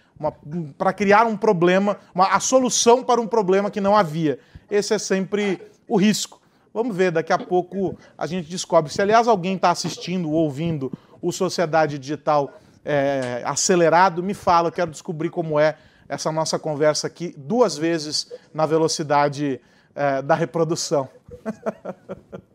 para 0.78 0.92
criar 0.92 1.26
um 1.26 1.38
problema, 1.38 1.98
uma, 2.14 2.28
a 2.28 2.40
solução 2.40 3.04
para 3.04 3.22
um 3.22 3.28
problema 3.28 3.70
que 3.70 3.80
não 3.80 3.96
havia. 3.96 4.40
Esse 4.70 4.94
é 4.94 4.98
sempre 5.00 5.62
o 5.88 5.98
risco. 5.98 6.42
Vamos 6.74 6.96
ver, 6.96 7.12
daqui 7.12 7.32
a 7.32 7.38
pouco 7.38 7.98
a 8.18 8.28
gente 8.28 8.50
descobre. 8.50 8.92
Se, 8.92 9.02
aliás, 9.02 9.28
alguém 9.28 9.56
está 9.56 9.72
assistindo 9.72 10.30
ou 10.30 10.36
ouvindo 10.36 10.92
o 11.22 11.32
Sociedade 11.32 11.98
Digital 11.98 12.52
é, 12.84 13.42
acelerado, 13.46 14.22
me 14.22 14.34
fala, 14.34 14.68
eu 14.68 14.72
quero 14.72 14.92
descobrir 14.92 15.30
como 15.30 15.60
é 15.60 15.76
essa 16.10 16.32
nossa 16.32 16.58
conversa 16.58 17.08
aqui, 17.08 17.34
duas 17.38 17.78
vezes 17.78 18.34
na 18.54 18.66
velocidade 18.66 19.62
é, 19.96 20.22
da 20.22 20.36
reprodução. 20.36 21.08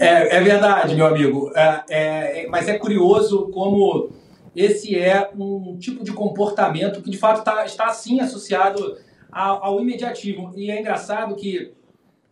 É, 0.00 0.36
é, 0.36 0.40
verdade, 0.40 0.94
meu 0.94 1.06
amigo. 1.06 1.50
É, 1.56 1.84
é, 1.90 2.46
mas 2.48 2.68
é 2.68 2.78
curioso 2.78 3.48
como 3.48 4.10
esse 4.54 4.96
é 4.96 5.28
um 5.36 5.76
tipo 5.78 6.04
de 6.04 6.12
comportamento 6.12 7.02
que, 7.02 7.10
de 7.10 7.18
fato, 7.18 7.42
tá, 7.42 7.64
está, 7.64 7.86
assim 7.86 8.20
associado 8.20 8.98
ao, 9.30 9.64
ao 9.64 9.80
imediatismo. 9.80 10.52
E 10.56 10.70
é 10.70 10.78
engraçado 10.78 11.34
que 11.34 11.72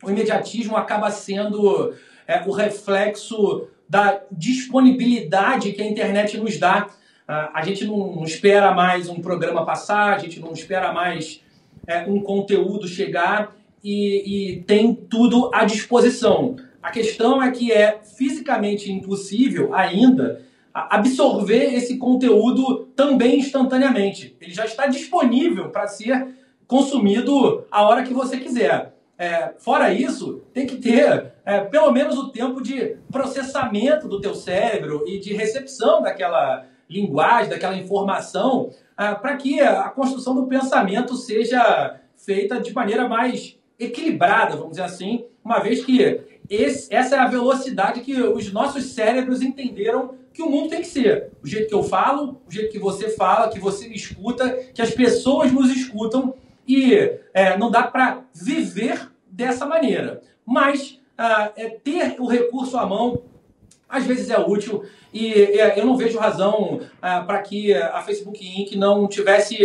o 0.03 0.11
imediatismo 0.11 0.77
acaba 0.77 1.11
sendo 1.11 1.95
é, 2.27 2.43
o 2.47 2.53
reflexo 2.53 3.67
da 3.89 4.21
disponibilidade 4.31 5.73
que 5.73 5.83
a 5.83 5.87
internet 5.87 6.37
nos 6.39 6.59
dá. 6.59 6.89
A 7.29 7.63
gente 7.63 7.85
não, 7.85 8.15
não, 8.17 8.25
espera 8.25 8.73
mais 8.73 9.09
um 9.09 9.21
programa 9.21 9.65
passar, 9.65 10.15
a 10.15 10.19
gente 10.19 10.41
não 10.41 10.53
espera 10.53 10.93
mais 10.95 11.43
é, 11.87 12.01
um 12.07 12.23
conteúdo 12.23 12.89
chegar 12.89 13.55
e, 13.85 14.55
e 14.55 14.63
tem 14.63 14.95
tudo 14.95 15.51
à 15.53 15.67
disposição. 15.67 16.57
A 16.83 16.91
questão 16.91 17.43
é 17.43 17.51
que 17.51 17.71
é 17.71 18.01
fisicamente 18.03 18.91
impossível 18.91 19.75
ainda 19.75 20.43
absorver 20.73 21.75
esse 21.75 21.99
conteúdo 21.99 22.89
também 22.97 23.41
instantaneamente. 23.41 24.37
Ele 24.41 24.53
já 24.53 24.65
está 24.65 24.87
disponível 24.87 25.69
para 25.69 25.87
ser 25.87 26.29
consumido 26.67 27.67
a 27.71 27.83
hora 27.83 28.05
que 28.05 28.15
você 28.15 28.39
quiser. 28.39 28.95
É, 29.19 29.53
fora 29.59 29.93
isso, 29.93 30.43
tem 30.55 30.67
que 30.67 30.77
ter 30.77 31.33
é, 31.45 31.61
pelo 31.61 31.91
menos 31.91 32.17
o 32.17 32.29
tempo 32.29 32.63
de 32.63 32.97
processamento 33.11 34.07
do 34.07 34.21
teu 34.21 34.35
cérebro 34.35 35.05
e 35.09 35.19
de 35.19 35.35
recepção 35.35 36.01
daquela 36.01 36.65
linguagem, 36.89 37.51
daquela 37.51 37.77
informação, 37.77 38.71
é, 38.99 39.15
para 39.15 39.37
que 39.37 39.61
a 39.61 39.89
construção 39.91 40.35
do 40.35 40.47
pensamento 40.47 41.17
seja 41.17 42.01
feita 42.17 42.61
de 42.61 42.73
maneira 42.73 43.09
mais 43.09 43.59
equilibrada, 43.79 44.57
vamos 44.57 44.73
dizer 44.73 44.83
assim, 44.83 45.25
uma 45.45 45.61
vez 45.61 45.85
que 45.85 46.21
esse, 46.51 46.93
essa 46.93 47.17
é 47.17 47.19
a 47.19 47.29
velocidade 47.29 48.01
que 48.01 48.21
os 48.21 48.53
nossos 48.53 48.87
cérebros 48.87 49.43
entenderam 49.43 50.15
que 50.33 50.43
o 50.43 50.51
mundo 50.51 50.71
tem 50.71 50.81
que 50.81 50.87
ser. 50.87 51.31
O 51.43 51.47
jeito 51.47 51.69
que 51.69 51.75
eu 51.75 51.83
falo, 51.83 52.41
o 52.47 52.51
jeito 52.51 52.71
que 52.71 52.79
você 52.79 53.11
fala, 53.11 53.49
que 53.49 53.61
você 53.61 53.89
me 53.89 53.97
escuta, 53.97 54.51
que 54.75 54.81
as 54.81 54.91
pessoas 54.91 55.53
nos 55.53 55.71
escutam 55.71 56.35
e 56.67 56.95
é, 57.35 57.57
não 57.57 57.71
dá 57.71 57.83
para 57.83 58.25
viver 58.35 59.11
dessa 59.31 59.67
maneira. 59.67 60.23
Mas 60.45 61.01
ah, 61.17 61.51
é, 61.57 61.69
ter 61.69 62.17
o 62.19 62.27
recurso 62.27 62.79
à 62.79 62.87
mão 62.87 63.23
às 63.89 64.05
vezes 64.05 64.31
é 64.31 64.39
útil 64.39 64.85
e 65.13 65.33
eu 65.77 65.87
não 65.87 65.97
vejo 65.97 66.19
razão 66.19 66.81
ah, 67.01 67.23
para 67.23 67.41
que 67.43 67.73
a 67.75 68.03
Facebook 68.03 68.39
Inc. 68.45 68.77
não 68.77 69.09
tivesse 69.09 69.57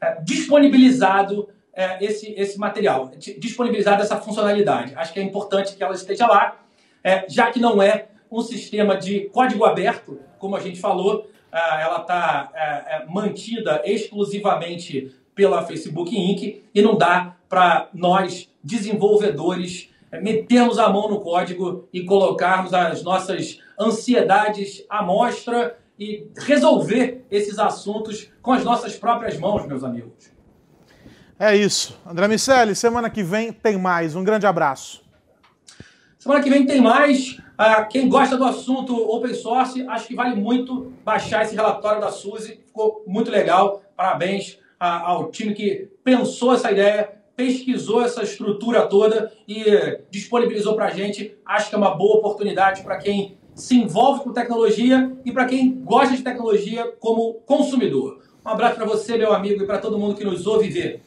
é, 0.00 0.20
disponibilizado 0.22 1.48
é, 1.74 2.02
esse, 2.04 2.32
esse 2.36 2.58
material, 2.58 3.12
disponibilizado 3.38 4.02
essa 4.02 4.16
funcionalidade. 4.16 4.94
Acho 4.96 5.12
que 5.12 5.20
é 5.20 5.22
importante 5.22 5.76
que 5.76 5.82
ela 5.82 5.94
esteja 5.94 6.26
lá, 6.26 6.58
é, 7.04 7.24
já 7.28 7.50
que 7.50 7.60
não 7.60 7.82
é 7.82 8.06
um 8.30 8.40
sistema 8.40 8.96
de 8.96 9.28
código 9.28 9.64
aberto, 9.64 10.18
como 10.38 10.56
a 10.56 10.60
gente 10.60 10.80
falou, 10.80 11.30
ah, 11.52 11.80
ela 11.80 12.00
está 12.00 13.04
mantida 13.08 13.82
exclusivamente 13.84 15.14
pela 15.34 15.64
Facebook 15.64 16.16
Inc. 16.16 16.62
e 16.74 16.82
não 16.82 16.96
dá 16.96 17.36
para 17.48 17.88
nós, 17.92 18.48
desenvolvedores, 18.62 19.89
metermos 20.12 20.78
a 20.78 20.88
mão 20.88 21.08
no 21.08 21.20
código 21.20 21.88
e 21.92 22.04
colocarmos 22.04 22.74
as 22.74 23.02
nossas 23.02 23.58
ansiedades 23.78 24.84
à 24.88 25.02
mostra 25.02 25.78
e 25.98 26.26
resolver 26.38 27.24
esses 27.30 27.58
assuntos 27.58 28.30
com 28.40 28.52
as 28.52 28.64
nossas 28.64 28.96
próprias 28.96 29.38
mãos, 29.38 29.66
meus 29.66 29.84
amigos. 29.84 30.32
É 31.38 31.54
isso. 31.56 31.98
André 32.06 32.28
Miceli, 32.28 32.74
semana 32.74 33.08
que 33.08 33.22
vem 33.22 33.52
tem 33.52 33.78
mais. 33.78 34.14
Um 34.14 34.24
grande 34.24 34.46
abraço. 34.46 35.02
Semana 36.18 36.42
que 36.42 36.50
vem 36.50 36.66
tem 36.66 36.80
mais. 36.80 37.38
Ah, 37.56 37.84
quem 37.84 38.08
gosta 38.08 38.36
do 38.36 38.44
assunto 38.44 38.94
open 38.94 39.34
source, 39.34 39.86
acho 39.88 40.06
que 40.06 40.14
vale 40.14 40.34
muito 40.36 40.92
baixar 41.04 41.44
esse 41.44 41.54
relatório 41.54 42.00
da 42.00 42.10
Suzy. 42.10 42.60
Ficou 42.66 43.02
muito 43.06 43.30
legal. 43.30 43.82
Parabéns 43.96 44.58
ao 44.78 45.30
time 45.30 45.54
que 45.54 45.90
pensou 46.02 46.54
essa 46.54 46.70
ideia, 46.72 47.19
pesquisou 47.40 48.02
essa 48.02 48.22
estrutura 48.22 48.82
toda 48.82 49.32
e 49.48 49.64
disponibilizou 50.10 50.74
para 50.74 50.86
a 50.86 50.90
gente. 50.90 51.34
Acho 51.46 51.70
que 51.70 51.74
é 51.74 51.78
uma 51.78 51.94
boa 51.94 52.18
oportunidade 52.18 52.82
para 52.82 52.98
quem 52.98 53.38
se 53.54 53.76
envolve 53.76 54.22
com 54.22 54.30
tecnologia 54.30 55.10
e 55.24 55.32
para 55.32 55.46
quem 55.46 55.80
gosta 55.82 56.14
de 56.14 56.22
tecnologia 56.22 56.92
como 57.00 57.34
consumidor. 57.46 58.20
Um 58.44 58.48
abraço 58.50 58.76
para 58.76 58.84
você, 58.84 59.16
meu 59.16 59.32
amigo, 59.32 59.62
e 59.62 59.66
para 59.66 59.78
todo 59.78 59.98
mundo 59.98 60.14
que 60.14 60.24
nos 60.24 60.46
ouve 60.46 60.68
ver. 60.68 61.00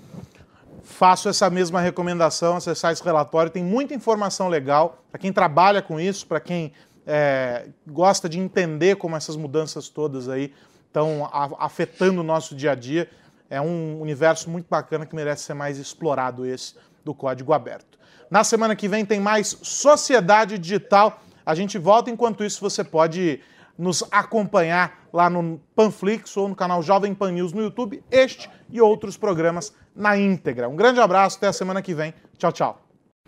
Faço 0.81 1.29
essa 1.29 1.51
mesma 1.51 1.79
recomendação, 1.79 2.57
acessar 2.57 2.91
esse 2.91 3.03
relatório. 3.03 3.51
Tem 3.51 3.63
muita 3.63 3.93
informação 3.93 4.47
legal 4.47 5.03
para 5.11 5.19
quem 5.19 5.31
trabalha 5.31 5.83
com 5.83 5.99
isso, 5.99 6.25
para 6.25 6.39
quem 6.39 6.71
é, 7.05 7.67
gosta 7.87 8.27
de 8.27 8.39
entender 8.39 8.95
como 8.95 9.15
essas 9.15 9.35
mudanças 9.35 9.87
todas 9.87 10.27
aí 10.27 10.51
estão 10.87 11.29
afetando 11.59 12.21
o 12.21 12.23
nosso 12.23 12.55
dia 12.55 12.71
a 12.71 12.75
dia. 12.75 13.07
É 13.53 13.61
um 13.61 14.01
universo 14.01 14.49
muito 14.49 14.65
bacana 14.67 15.05
que 15.05 15.15
merece 15.15 15.43
ser 15.43 15.53
mais 15.53 15.77
explorado 15.77 16.43
esse 16.43 16.73
do 17.05 17.13
código 17.13 17.53
aberto. 17.53 17.99
Na 18.27 18.43
semana 18.43 18.75
que 18.75 18.87
vem 18.87 19.05
tem 19.05 19.19
mais 19.19 19.55
Sociedade 19.61 20.57
Digital. 20.57 21.21
A 21.45 21.53
gente 21.53 21.77
volta, 21.77 22.09
enquanto 22.09 22.43
isso 22.43 22.59
você 22.59 22.83
pode 22.83 23.39
nos 23.77 24.03
acompanhar 24.09 25.03
lá 25.13 25.29
no 25.29 25.61
Panflix 25.75 26.35
ou 26.35 26.47
no 26.47 26.55
canal 26.55 26.81
Jovem 26.81 27.13
Pan 27.13 27.31
News 27.31 27.53
no 27.53 27.61
YouTube, 27.61 28.03
este 28.09 28.49
e 28.71 28.81
outros 28.81 29.17
programas 29.17 29.71
na 29.95 30.17
íntegra. 30.17 30.67
Um 30.67 30.75
grande 30.75 30.99
abraço, 30.99 31.37
até 31.37 31.45
a 31.45 31.53
semana 31.53 31.79
que 31.79 31.93
vem. 31.93 32.11
Tchau, 32.39 32.51
tchau. 32.51 32.81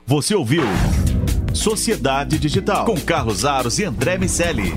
Você 0.07 0.33
ouviu 0.33 0.63
Sociedade 1.53 2.39
Digital 2.39 2.83
com 2.83 2.99
Carlos 2.99 3.45
Aros 3.45 3.77
e 3.77 3.83
André 3.83 4.17
Miceli. 4.17 4.73